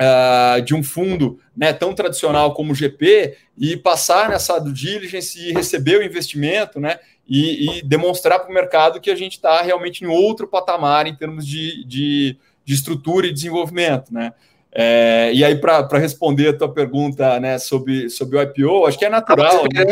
[0.00, 5.38] uh, de um fundo né, tão tradicional como o GP e passar nessa due diligence
[5.38, 6.98] e receber o investimento, né?
[7.28, 11.14] e, e demonstrar para o mercado que a gente está realmente em outro patamar em
[11.14, 14.32] termos de, de, de estrutura e desenvolvimento, né?
[14.72, 19.04] É, e aí, para responder a tua pergunta né, sobre, sobre o IPO, acho que
[19.04, 19.64] é natural.
[19.72, 19.84] Né?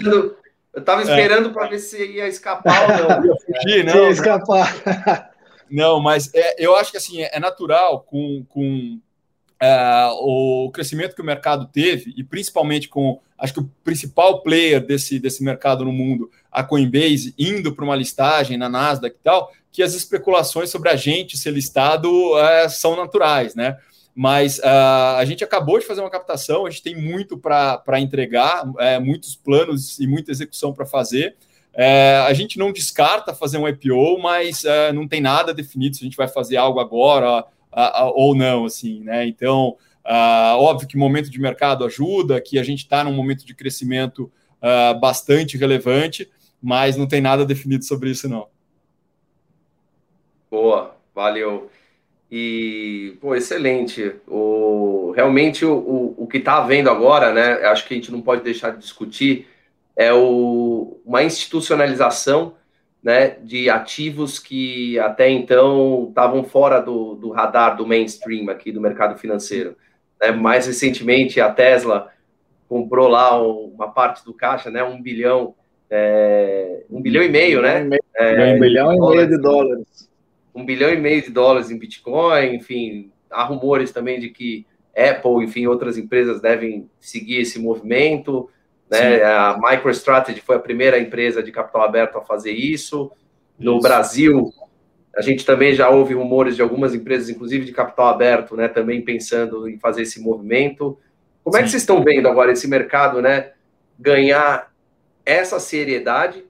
[0.75, 1.53] Eu estava esperando, é.
[1.53, 3.25] para ver se ia escapar ou não.
[3.27, 4.05] Ia fugir, não.
[4.05, 5.33] Ia escapar.
[5.71, 8.99] Não, mas é, eu acho que assim, é natural com, com
[9.61, 14.85] é, o crescimento que o mercado teve, e principalmente com, acho que o principal player
[14.85, 19.53] desse, desse mercado no mundo, a Coinbase, indo para uma listagem na Nasdaq e tal,
[19.71, 23.77] que as especulações sobre a gente ser listado é, são naturais, né?
[24.21, 28.69] Mas uh, a gente acabou de fazer uma captação, a gente tem muito para entregar,
[28.81, 31.37] é, muitos planos e muita execução para fazer.
[31.73, 36.03] É, a gente não descarta fazer um IPO, mas é, não tem nada definido se
[36.03, 37.45] a gente vai fazer algo agora,
[38.17, 39.25] ou não, assim, né?
[39.25, 43.55] Então, uh, óbvio que momento de mercado ajuda, que a gente está num momento de
[43.55, 46.29] crescimento uh, bastante relevante,
[46.61, 48.49] mas não tem nada definido sobre isso, não.
[50.51, 51.71] Boa, valeu.
[52.31, 54.15] E, pô, excelente.
[54.27, 57.67] O, realmente, o, o, o que está havendo agora, né?
[57.67, 59.47] Acho que a gente não pode deixar de discutir,
[59.97, 62.55] é o, uma institucionalização
[63.03, 68.81] né, de ativos que até então estavam fora do, do, radar do mainstream aqui do
[68.81, 69.77] mercado financeiro.
[70.21, 70.31] Né?
[70.33, 72.11] Mais recentemente, a Tesla
[72.69, 74.85] comprou lá uma parte do caixa, né?
[74.85, 75.55] Um bilhão,
[75.91, 77.89] é, um bilhão e meio, né?
[78.15, 80.08] É, um bilhão e meio de dólares.
[80.55, 85.45] Um bilhão e meio de dólares em Bitcoin, enfim, há rumores também de que Apple,
[85.45, 88.51] enfim, outras empresas devem seguir esse movimento.
[88.91, 89.23] Né?
[89.23, 93.11] A MicroStrategy foi a primeira empresa de capital aberto a fazer isso.
[93.59, 93.83] No isso.
[93.83, 94.53] Brasil,
[95.17, 99.03] a gente também já ouve rumores de algumas empresas, inclusive de capital aberto, né, também
[99.03, 100.99] pensando em fazer esse movimento.
[101.45, 101.61] Como Sim.
[101.61, 103.53] é que vocês estão vendo agora esse mercado, né,
[103.99, 104.73] ganhar
[105.25, 106.45] essa seriedade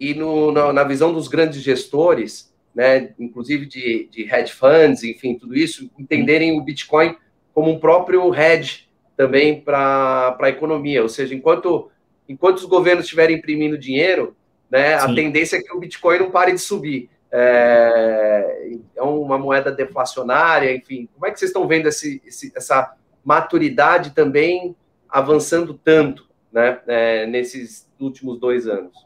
[0.00, 2.47] e no, na, na visão dos grandes gestores,
[2.78, 7.16] né, inclusive de, de hedge funds, enfim, tudo isso, entenderem o Bitcoin
[7.52, 11.02] como um próprio hedge também para a economia.
[11.02, 11.90] Ou seja, enquanto,
[12.28, 14.36] enquanto os governos estiverem imprimindo dinheiro,
[14.70, 17.10] né, a tendência é que o Bitcoin não pare de subir.
[17.32, 21.08] É, é uma moeda deflacionária, enfim.
[21.14, 24.76] Como é que vocês estão vendo esse, esse, essa maturidade também
[25.08, 29.04] avançando tanto né, é, nesses últimos dois anos?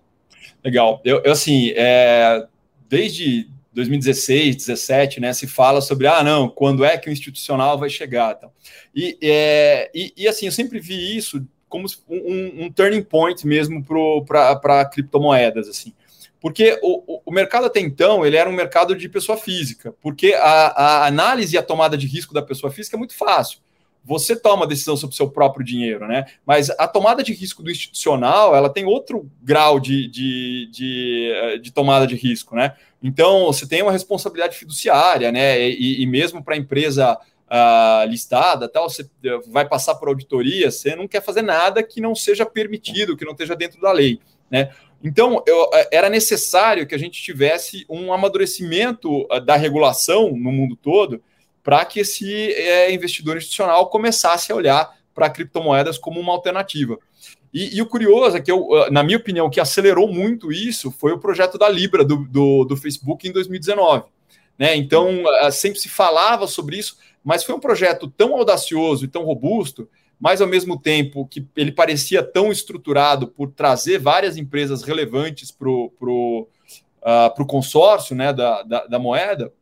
[0.62, 1.00] Legal.
[1.02, 2.46] Eu, eu assim, é,
[2.86, 7.88] desde 2016, 17, né, se fala sobre, ah, não, quando é que o institucional vai
[7.88, 8.34] chegar.
[8.36, 8.52] Então.
[8.94, 13.82] E, é, e, e, assim, eu sempre vi isso como um, um turning point mesmo
[14.26, 15.92] para criptomoedas, assim.
[16.38, 20.66] Porque o, o, mercado até então, ele era um mercado de pessoa física, porque a,
[20.66, 23.60] a análise e a tomada de risco da pessoa física é muito fácil
[24.04, 26.26] você toma a decisão sobre o seu próprio dinheiro, né?
[26.44, 31.58] Mas a tomada de risco do institucional, ela tem outro grau de, de, de, eh,
[31.58, 32.74] de tomada de risco, né?
[33.02, 35.60] Então, você tem uma responsabilidade fiduciária, né?
[35.68, 37.18] E, e mesmo para a empresa
[37.52, 42.00] uh, listada, tal, você eh, vai passar por auditoria, você não quer fazer nada que
[42.00, 44.70] não seja permitido, que não esteja dentro da lei, né?
[45.04, 50.76] Então, eu, eh, era necessário que a gente tivesse um amadurecimento da regulação no mundo
[50.76, 51.20] todo,
[51.62, 56.98] para que esse é, investidor institucional começasse a olhar para criptomoedas como uma alternativa.
[57.52, 60.50] E, e, o curioso é que, eu, ah, na minha opinião, o que acelerou muito
[60.50, 64.04] isso foi o projeto da Libra do, do, do Facebook em 2019.
[64.58, 64.74] Né?
[64.76, 69.24] Então, ah, sempre se falava sobre isso, mas foi um projeto tão audacioso e tão
[69.24, 69.88] robusto,
[70.18, 75.68] mas ao mesmo tempo que ele parecia tão estruturado por trazer várias empresas relevantes para
[75.68, 76.48] o pro,
[77.02, 79.52] uh, pro consórcio né, da, da, da moeda,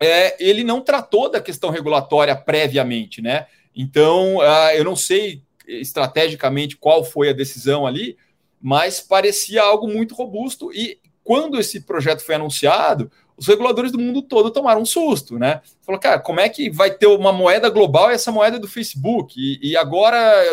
[0.00, 3.46] é, ele não tratou da questão regulatória previamente, né?
[3.74, 5.42] Então, uh, eu não sei
[5.80, 8.16] estrategicamente qual foi a decisão ali,
[8.60, 10.72] mas parecia algo muito robusto.
[10.72, 15.62] E quando esse projeto foi anunciado, os reguladores do mundo todo tomaram um susto, né?
[15.80, 18.68] Falou, cara, como é que vai ter uma moeda global e essa moeda é do
[18.68, 19.34] Facebook?
[19.36, 20.44] E, e agora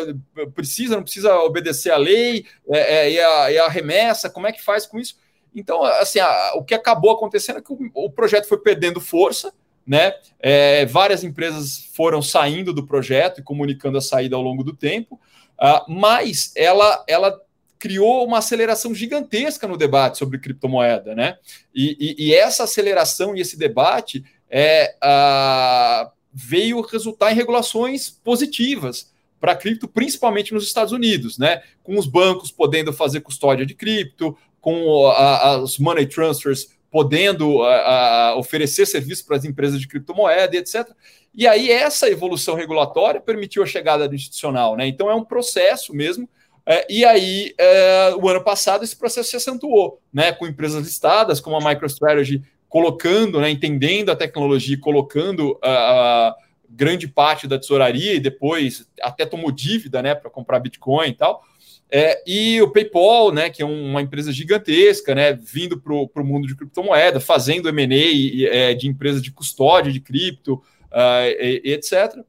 [0.56, 4.30] precisa, não precisa obedecer à lei é, é, e, a, e a remessa?
[4.30, 5.18] Como é que faz com isso?
[5.54, 9.54] Então, assim, a, o que acabou acontecendo é que o, o projeto foi perdendo força,
[9.90, 10.14] né?
[10.40, 15.20] É, várias empresas foram saindo do projeto e comunicando a saída ao longo do tempo,
[15.60, 17.36] uh, mas ela, ela
[17.80, 21.38] criou uma aceleração gigantesca no debate sobre criptomoeda, né?
[21.74, 29.12] E, e, e essa aceleração e esse debate é, uh, veio resultar em regulações positivas
[29.40, 31.64] para cripto, principalmente nos Estados Unidos, né?
[31.82, 38.30] Com os bancos podendo fazer custódia de cripto, com a, as money transfers podendo a,
[38.30, 40.90] a oferecer serviço para as empresas de criptomoeda, etc.
[41.34, 44.88] E aí essa evolução regulatória permitiu a chegada do institucional, né?
[44.88, 46.28] Então é um processo mesmo.
[46.66, 50.32] É, e aí, é, o ano passado, esse processo se acentuou, né?
[50.32, 56.36] Com empresas listadas, como a MicroStrategy, colocando, né, entendendo a tecnologia, colocando a,
[56.70, 61.44] grande parte da tesouraria e depois até tomou dívida né, para comprar Bitcoin e tal.
[61.92, 66.48] É, e o PayPal, né, que é uma empresa gigantesca, né, vindo para o mundo
[66.48, 72.24] de criptomoeda, fazendo M&A é, de empresas de custódia de cripto, uh, e, etc.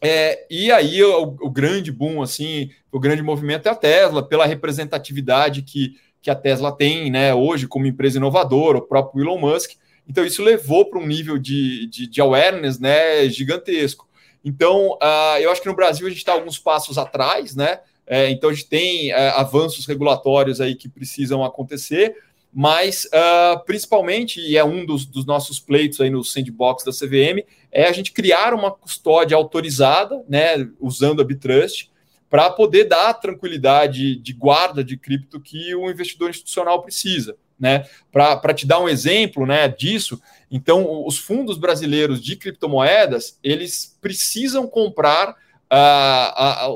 [0.00, 4.46] É, e aí o, o, grande boom, assim, o grande movimento é a Tesla, pela
[4.46, 9.72] representatividade que, que a Tesla tem né, hoje como empresa inovadora, o próprio Elon Musk.
[10.08, 14.06] Então isso levou para um nível de, de, de, awareness né, gigantesco.
[14.44, 17.80] Então, uh, eu acho que no Brasil a gente está alguns passos atrás, né?
[18.06, 22.14] É, então a gente tem é, avanços regulatórios aí que precisam acontecer,
[22.58, 27.44] mas uh, principalmente, e é um dos, dos, nossos pleitos aí no sandbox da CVM,
[27.70, 31.90] é a gente criar uma custódia autorizada, né, usando a Bitrust,
[32.30, 37.36] para poder dar a tranquilidade de guarda de cripto que o investidor institucional precisa.
[37.58, 37.86] Né?
[38.10, 44.66] Para te dar um exemplo né, disso, então os fundos brasileiros de criptomoedas eles precisam
[44.66, 45.34] comprar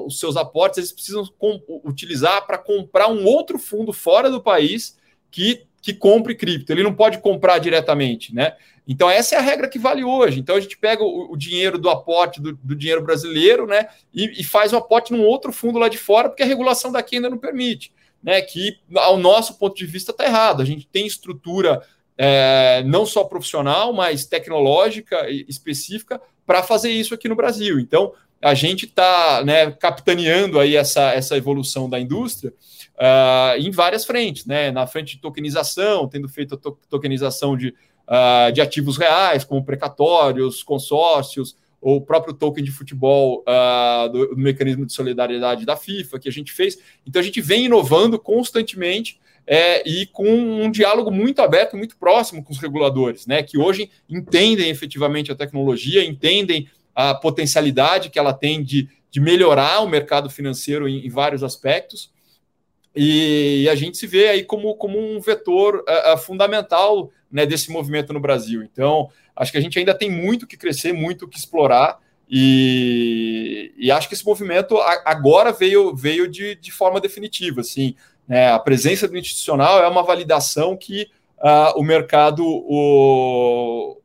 [0.06, 1.28] os seus aportes eles precisam
[1.84, 4.98] utilizar para comprar um outro fundo fora do país
[5.30, 8.54] que que compre cripto, ele não pode comprar diretamente, né?
[8.86, 10.40] Então, essa é a regra que vale hoje.
[10.40, 14.40] Então, a gente pega o, o dinheiro do aporte do, do, dinheiro brasileiro, né, e,
[14.40, 17.30] e faz o aporte num outro fundo lá de fora, porque a regulação daqui ainda
[17.30, 18.40] não permite, né?
[18.42, 20.60] Que, ao nosso ponto de vista, está errado.
[20.60, 21.82] A gente tem estrutura
[22.18, 27.78] é, não só profissional, mas tecnológica específica para fazer isso aqui no Brasil.
[27.78, 28.12] Então,
[28.42, 32.52] a gente está né, capitaneando aí essa, essa evolução da indústria
[33.00, 34.70] uh, em várias frentes, né?
[34.70, 39.64] Na frente de tokenização, tendo feito a to tokenização de, uh, de ativos reais, como
[39.64, 45.76] precatórios, consórcios, ou o próprio token de futebol uh, do, do, mecanismo de solidariedade da
[45.76, 46.78] FIFA que a gente fez.
[47.06, 52.44] Então a gente vem inovando constantemente é, e com um diálogo muito aberto, muito próximo
[52.44, 53.42] com os reguladores, né?
[53.42, 59.80] Que hoje entendem efetivamente a tecnologia, entendem a potencialidade que ela tem de, de melhorar
[59.80, 62.10] o mercado financeiro em, em vários aspectos.
[62.94, 67.70] E, e, a gente se vê aí como, como um vetor uh, fundamental né, desse
[67.70, 68.62] movimento no Brasil.
[68.62, 72.00] Então, acho que a gente ainda tem muito que crescer, muito que explorar.
[72.28, 77.60] E, e acho que esse movimento agora veio, veio de, de forma definitiva.
[77.60, 77.94] Assim,
[78.26, 83.99] né, a presença do institucional é uma validação que uh, o mercado o,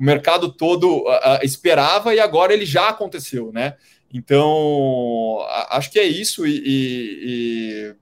[0.00, 3.76] o mercado todo uh, esperava e agora ele já aconteceu, né?
[4.12, 5.38] Então,
[5.68, 7.94] acho que é isso e, e,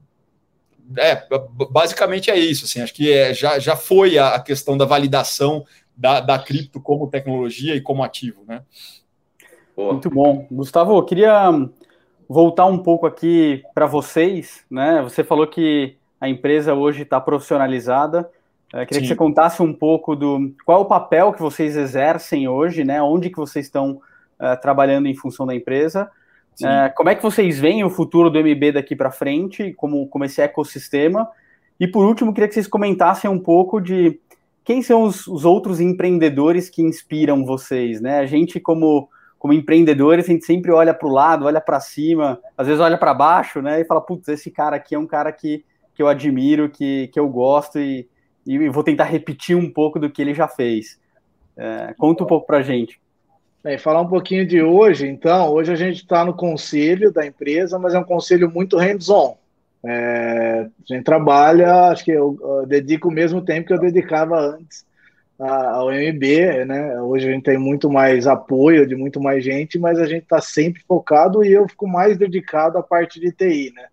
[0.95, 1.27] e é,
[1.71, 2.65] basicamente é isso.
[2.65, 6.81] Assim, acho que é, já, já foi a, a questão da validação da, da cripto
[6.81, 8.63] como tecnologia e como ativo, né?
[9.77, 10.47] Muito bom.
[10.51, 11.51] Gustavo, eu queria
[12.29, 15.03] voltar um pouco aqui para vocês, né?
[15.03, 18.31] Você falou que a empresa hoje está profissionalizada.
[18.73, 19.01] Eu queria Sim.
[19.01, 23.01] que você contasse um pouco do qual é o papel que vocês exercem hoje, né?
[23.01, 24.01] Onde que vocês estão
[24.39, 26.11] uh, trabalhando em função da empresa.
[26.61, 30.25] Uh, como é que vocês veem o futuro do MB daqui para frente, como, como
[30.25, 31.29] esse ecossistema?
[31.79, 34.21] E por último, queria que vocês comentassem um pouco de
[34.65, 38.19] quem são os, os outros empreendedores que inspiram vocês, né?
[38.19, 39.09] A gente, como,
[39.39, 42.99] como empreendedores, a gente sempre olha para o lado, olha para cima, às vezes olha
[42.99, 43.81] para baixo, né?
[43.81, 45.65] E fala, putz, esse cara aqui é um cara que,
[45.95, 48.09] que eu admiro, que, que eu gosto e
[48.49, 50.99] e vou tentar repetir um pouco do que ele já fez.
[51.55, 52.99] É, conta um pouco para a gente.
[53.63, 55.53] Bem, falar um pouquinho de hoje, então.
[55.53, 59.37] Hoje a gente está no conselho da empresa, mas é um conselho muito hands-on.
[59.85, 64.39] É, a gente trabalha, acho que eu, eu, dedico o mesmo tempo que eu dedicava
[64.39, 64.87] antes
[65.39, 67.01] ao MB, né?
[67.03, 70.41] Hoje a gente tem muito mais apoio de muito mais gente, mas a gente está
[70.41, 73.87] sempre focado e eu fico mais dedicado à parte de TI, né?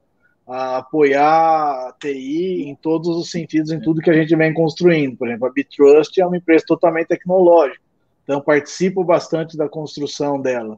[0.47, 5.17] A apoiar a TI em todos os sentidos, em tudo que a gente vem construindo.
[5.17, 7.81] Por exemplo, a Bitrust é uma empresa totalmente tecnológica,
[8.23, 10.77] então participo bastante da construção dela,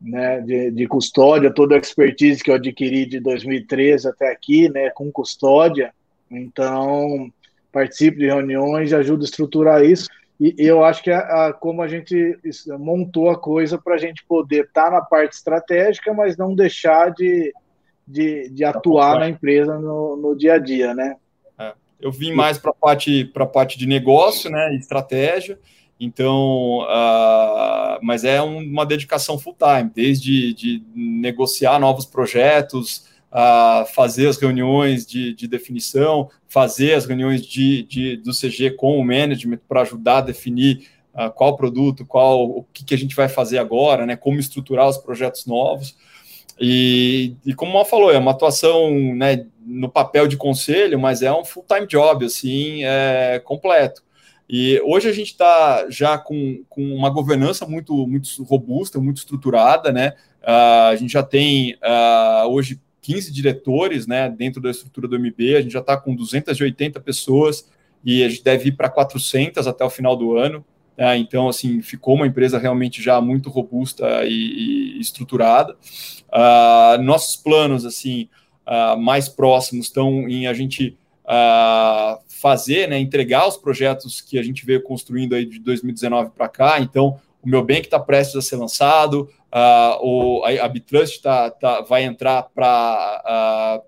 [0.00, 4.90] né, de, de custódia, toda a expertise que eu adquiri de 2013 até aqui, né,
[4.90, 5.92] com custódia.
[6.30, 7.30] Então,
[7.72, 10.08] participo de reuniões, ajudo a estruturar isso.
[10.38, 12.38] E eu acho que a, a, como a gente
[12.78, 17.10] montou a coisa para a gente poder estar tá na parte estratégica, mas não deixar
[17.10, 17.52] de
[18.06, 21.16] de, de atuar na empresa no, no dia a dia, né?
[21.58, 25.58] É, eu vim mais para a parte, parte de negócio, né, estratégia,
[25.98, 34.28] então, uh, mas é uma dedicação full time, desde de negociar novos projetos, uh, fazer
[34.28, 39.60] as reuniões de, de definição, fazer as reuniões de, de, do CG com o management
[39.66, 43.56] para ajudar a definir uh, qual produto, qual o que, que a gente vai fazer
[43.56, 45.96] agora, né, como estruturar os projetos novos.
[46.58, 51.22] E, e como o Mal falou, é uma atuação né, no papel de conselho, mas
[51.22, 54.02] é um full-time job, assim, é, completo.
[54.48, 59.90] E hoje a gente está já com, com uma governança muito, muito robusta, muito estruturada,
[59.90, 60.14] né?
[60.40, 65.56] Uh, a gente já tem uh, hoje 15 diretores né, dentro da estrutura do MB,
[65.56, 67.68] a gente já está com 280 pessoas
[68.04, 70.64] e a gente deve ir para 400 até o final do ano.
[70.96, 71.18] Né?
[71.18, 75.76] Então, assim, ficou uma empresa realmente já muito robusta e, e estruturada.
[76.28, 78.28] Uh, nossos planos, assim,
[78.66, 84.42] uh, mais próximos estão em a gente uh, fazer, né, entregar os projetos que a
[84.42, 86.80] gente veio construindo aí de 2019 para cá.
[86.80, 89.28] Então, o meu bem que está prestes a ser lançado,
[90.00, 93.80] o, a, a Bitrust tá, tá, vai entrar para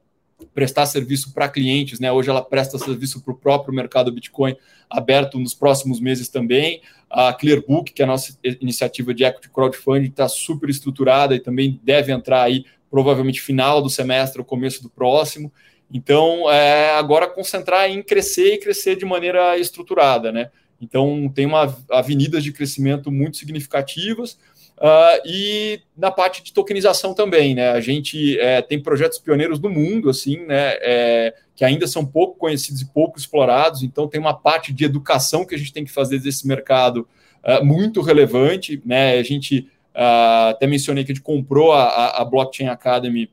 [0.55, 2.11] prestar serviço para clientes, né?
[2.13, 4.57] Hoje ela presta serviço para o próprio mercado Bitcoin
[4.89, 6.81] aberto nos próximos meses também.
[7.11, 11.81] A Clearbook, que é a nossa iniciativa de equity crowdfunding, está super estruturada e também
[11.83, 15.53] deve entrar aí provavelmente final do semestre ou começo do próximo.
[15.93, 20.51] Então, é, agora concentrar em crescer e crescer de maneira estruturada, né?
[20.81, 24.39] Então, tem uma avenidas de crescimento muito significativas
[24.79, 27.71] Uh, e na parte de tokenização também, né?
[27.71, 30.75] A gente é, tem projetos pioneiros no mundo, assim, né?
[30.81, 33.83] É, que ainda são pouco conhecidos e pouco explorados.
[33.83, 37.09] Então, tem uma parte de educação que a gente tem que fazer desse mercado
[37.43, 38.81] uh, muito relevante.
[38.87, 39.19] Né?
[39.19, 43.29] A gente uh, até mencionei que a gente comprou a, a Blockchain Academy,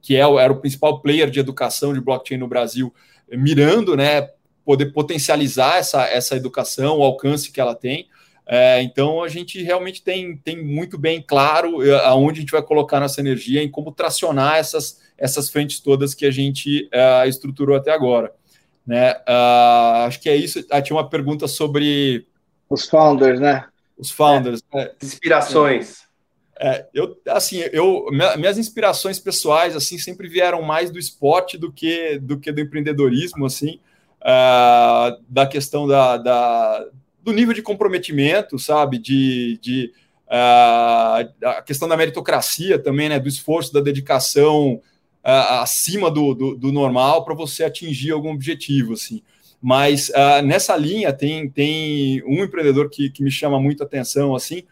[0.00, 2.94] que é, era o principal player de educação de blockchain no Brasil,
[3.28, 4.30] mirando, né,
[4.64, 8.06] poder potencializar essa, essa educação, o alcance que ela tem.
[8.50, 12.62] É, então a gente realmente tem, tem muito bem claro eh, aonde a gente vai
[12.62, 17.76] colocar nossa energia em como tracionar essas, essas frentes todas que a gente uh, estruturou
[17.76, 18.32] até agora.
[18.86, 19.12] Né?
[19.12, 20.64] Uh, acho que é isso.
[20.70, 22.26] Ah, tinha uma pergunta sobre
[22.70, 23.66] os founders, né?
[23.98, 24.62] Os founders.
[24.74, 26.08] É, inspirações.
[26.58, 32.18] É, eu, assim, eu, minhas inspirações pessoais, assim, sempre vieram mais do esporte do que
[32.18, 33.78] do que do empreendedorismo, assim,
[34.22, 36.86] uh, da questão da, da
[37.28, 38.98] do nível de comprometimento, sabe?
[38.98, 39.92] De, de
[40.26, 43.20] uh, a questão da meritocracia também, né?
[43.20, 48.94] Do esforço, da dedicação uh, acima do, do, do normal para você atingir algum objetivo,
[48.94, 49.22] assim.
[49.60, 54.62] Mas uh, nessa linha tem, tem um empreendedor que, que me chama muito atenção, assim,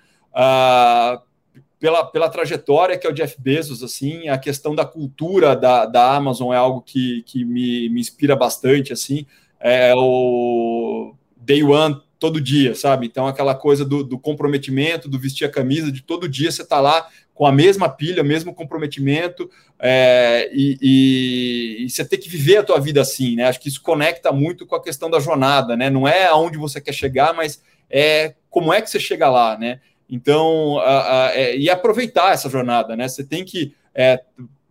[1.79, 6.15] pela, pela trajetória que é o Jeff Bezos, assim, a questão da cultura da, da
[6.15, 9.27] Amazon é algo que, que me, me inspira bastante, assim,
[9.59, 13.07] é o Day One todo dia, sabe?
[13.07, 16.81] Então, aquela coisa do, do, comprometimento, do vestir a camisa, de todo dia você tá
[16.81, 19.49] lá com a mesma pilha, mesmo comprometimento,
[19.79, 23.45] é, e, e, e, você tem que viver a tua vida assim, né?
[23.45, 25.89] Acho que isso conecta muito com a questão da jornada, né?
[25.89, 29.81] Não é aonde você quer chegar, mas é como é que você chega lá, né?
[30.11, 33.07] Então, a, a, é, e aproveitar essa jornada, né?
[33.07, 34.20] Você tem que, é,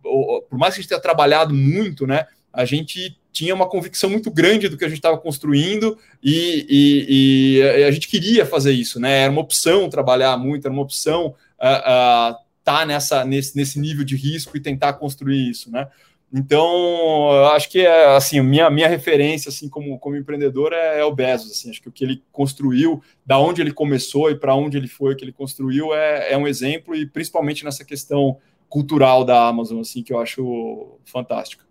[0.02, 2.26] por mais que a gente tenha trabalhado muito, né?
[2.52, 7.58] A gente tinha uma convicção muito grande do que a gente estava construindo e, e,
[7.60, 9.24] e, a gente queria fazer isso, né?
[9.24, 13.78] Era uma opção trabalhar muito, era uma opção estar uh, uh, tá nessa, nesse, nesse
[13.78, 15.86] nível de risco e tentar construir isso, né?
[16.32, 21.14] Então, acho que é assim, minha, minha referência assim como, como empreendedor é, é, o
[21.14, 24.78] Bezos, assim, acho que o que ele construiu, da onde ele começou e para onde
[24.78, 29.46] ele foi que ele construiu é, é um exemplo e principalmente nessa questão cultural da
[29.46, 31.66] Amazon, assim, que eu acho fantástico.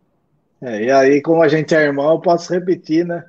[0.61, 3.23] É, e aí, como a gente é irmão, eu posso repetir, né?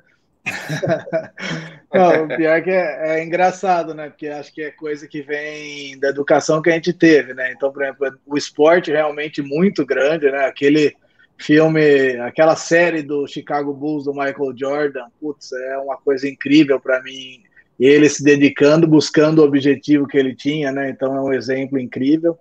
[1.93, 4.09] Não, o pior é que é, é, engraçado, né?
[4.09, 7.51] Porque acho que é coisa que vem da educação que a gente teve, né?
[7.51, 10.45] Então, por exemplo, o esporte realmente muito grande, né?
[10.45, 10.95] Aquele
[11.37, 17.01] filme, aquela série do Chicago Bulls do Michael Jordan, putz, é uma coisa incrível para
[17.01, 17.43] mim.
[17.79, 20.89] Ele se dedicando, buscando o objetivo que ele tinha, né?
[20.89, 22.37] Então é um exemplo incrível.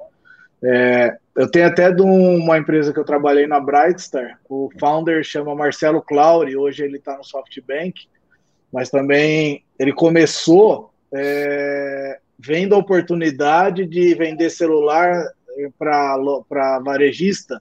[0.62, 5.54] É, eu tenho até de uma empresa que eu trabalhei na Brightstar, o founder chama
[5.54, 8.08] Marcelo Clauri, hoje ele está no SoftBank,
[8.72, 15.30] mas também ele começou é, vendo a oportunidade de vender celular
[15.78, 17.60] para varejista,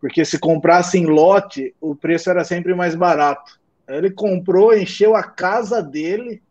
[0.00, 3.58] porque se comprasse em lote, o preço era sempre mais barato.
[3.88, 6.42] Ele comprou, encheu a casa dele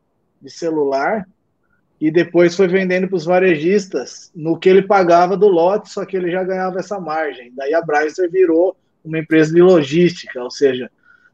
[0.41, 1.27] de celular
[1.99, 6.17] e depois foi vendendo para os varejistas no que ele pagava do lote, só que
[6.17, 7.53] ele já ganhava essa margem.
[7.55, 10.91] Daí a Brycer virou uma empresa de logística, ou seja,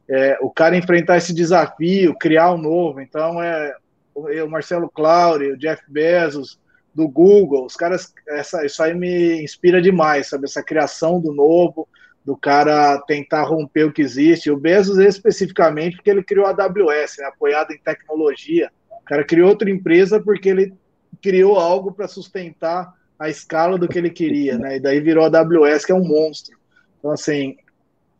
[0.08, 3.00] é, o cara enfrentar esse desafio, criar um novo.
[3.00, 3.74] Então, é
[4.14, 6.60] o Marcelo Claure, o Jeff Bezos,
[6.94, 10.44] do Google, os caras, essa, isso aí me inspira demais, sabe?
[10.44, 11.88] Essa criação do novo,
[12.24, 14.50] do cara tentar romper o que existe.
[14.50, 18.70] O Bezos, especificamente, porque ele criou a AWS, né, apoiado em tecnologia
[19.12, 20.72] cara criou outra empresa porque ele
[21.20, 24.76] criou algo para sustentar a escala do que ele queria, né?
[24.76, 26.56] E daí virou a AWS, que é um monstro.
[26.98, 27.56] Então, assim,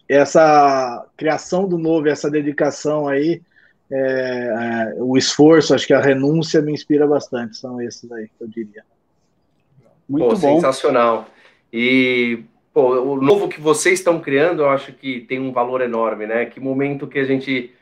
[0.07, 3.41] essa criação do novo, essa dedicação aí,
[3.91, 7.57] é, é, o esforço, acho que a renúncia me inspira bastante.
[7.57, 8.85] São esses aí eu diria.
[10.07, 10.57] Muito pô, bom.
[10.57, 11.27] Sensacional.
[11.73, 16.27] E pô, o novo que vocês estão criando, eu acho que tem um valor enorme,
[16.27, 16.45] né?
[16.45, 17.73] Que momento que a gente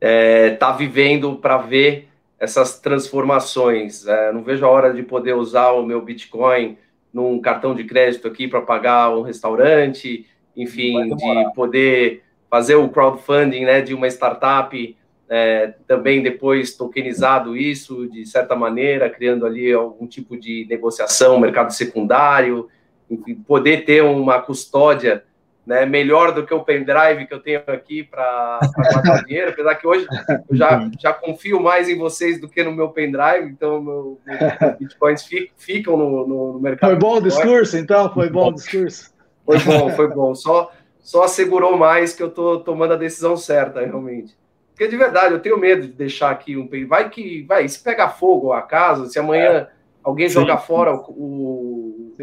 [0.00, 2.11] está é, tá vivendo para ver
[2.42, 4.04] essas transformações.
[4.04, 6.76] É, não vejo a hora de poder usar o meu Bitcoin
[7.14, 10.26] num cartão de crédito aqui para pagar um restaurante,
[10.56, 14.96] enfim, de poder fazer o crowdfunding né, de uma startup,
[15.28, 21.72] é, também depois tokenizado isso, de certa maneira, criando ali algum tipo de negociação, mercado
[21.72, 22.68] secundário,
[23.08, 25.22] enfim, poder ter uma custódia
[25.66, 29.86] né, melhor do que o pendrive que eu tenho aqui para guardar dinheiro, apesar que
[29.86, 30.06] hoje
[30.50, 34.78] eu já, já confio mais em vocês do que no meu pendrive, então meu, meus
[34.78, 35.24] bitcoins
[35.56, 36.90] ficam no, no, mercado.
[36.90, 38.12] Foi bom o discurso, então?
[38.12, 39.12] Foi bom o discurso?
[39.46, 40.34] Foi bom, foi bom.
[40.34, 44.36] Só, só assegurou mais que eu estou tomando a decisão certa, realmente.
[44.70, 46.88] Porque de verdade, eu tenho medo de deixar aqui um pendrive.
[46.88, 49.68] Vai que, vai, se pegar fogo a casa, se amanhã é.
[50.02, 50.40] alguém Sim.
[50.40, 52.14] jogar fora o, o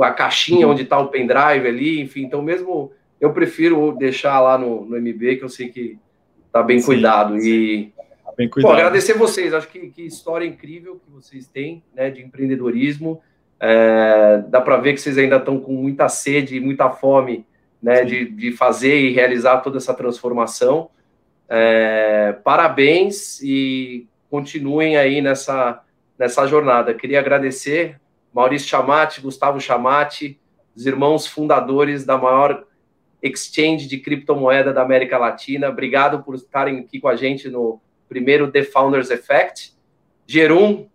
[0.00, 4.84] a caixinha onde está o pendrive ali, enfim, então mesmo eu prefiro deixar lá no,
[4.84, 5.98] no MB, que eu sei que
[6.50, 7.38] tá bem sim, cuidado.
[7.38, 7.48] Sim.
[7.48, 7.92] E
[8.24, 8.72] tá bem cuidado.
[8.72, 13.20] Pô, agradecer vocês, acho que, que história incrível que vocês têm né, de empreendedorismo.
[13.60, 17.46] É, dá para ver que vocês ainda estão com muita sede e muita fome
[17.80, 20.90] né, de, de fazer e realizar toda essa transformação.
[21.48, 25.80] É, parabéns e continuem aí nessa,
[26.18, 26.94] nessa jornada.
[26.94, 28.00] Queria agradecer
[28.32, 30.40] Maurício Chamati, Gustavo Chamati,
[30.74, 32.64] os irmãos fundadores da maior
[33.22, 35.68] exchange de criptomoeda da América Latina.
[35.68, 39.74] Obrigado por estarem aqui com a gente no primeiro The Founders Effect.
[40.26, 40.86] Gerum.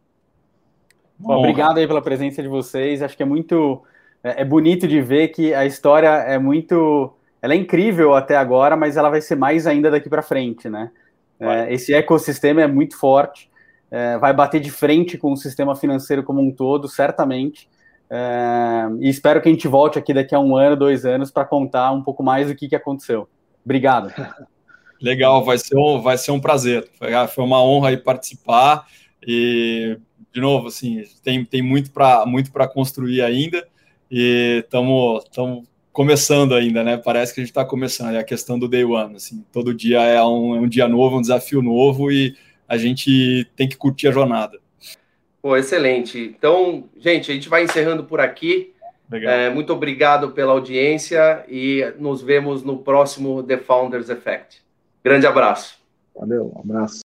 [1.17, 3.01] Bom, obrigado aí pela presença de vocês.
[3.01, 3.83] Acho que é muito
[4.23, 8.75] é, é bonito de ver que a história é muito ela é incrível até agora,
[8.75, 10.91] mas ela vai ser mais ainda daqui para frente, né?
[11.39, 13.49] É, esse ecossistema é muito forte,
[13.89, 17.69] é, vai bater de frente com o sistema financeiro como um todo, certamente.
[18.09, 21.45] É, e espero que a gente volte aqui daqui a um ano, dois anos, para
[21.45, 23.27] contar um pouco mais do que, que aconteceu.
[23.63, 24.13] Obrigado.
[25.01, 26.89] Legal, vai ser um, vai ser um prazer.
[26.97, 28.87] Foi, foi uma honra aí participar.
[29.25, 29.97] E,
[30.33, 33.67] de novo, assim, tem, tem muito para muito construir ainda.
[34.09, 35.23] E estamos
[35.91, 36.97] começando ainda, né?
[36.97, 38.15] Parece que a gente está começando.
[38.15, 39.43] É a questão do day one, assim.
[39.51, 42.35] Todo dia é um, é um dia novo, um desafio novo e
[42.67, 44.59] a gente tem que curtir a jornada.
[45.41, 46.19] Pô, excelente.
[46.19, 48.73] Então, gente, a gente vai encerrando por aqui.
[49.11, 54.61] É, muito obrigado pela audiência e nos vemos no próximo The Founders Effect.
[55.01, 55.79] Grande abraço.
[56.13, 57.06] Valeu, um abraço.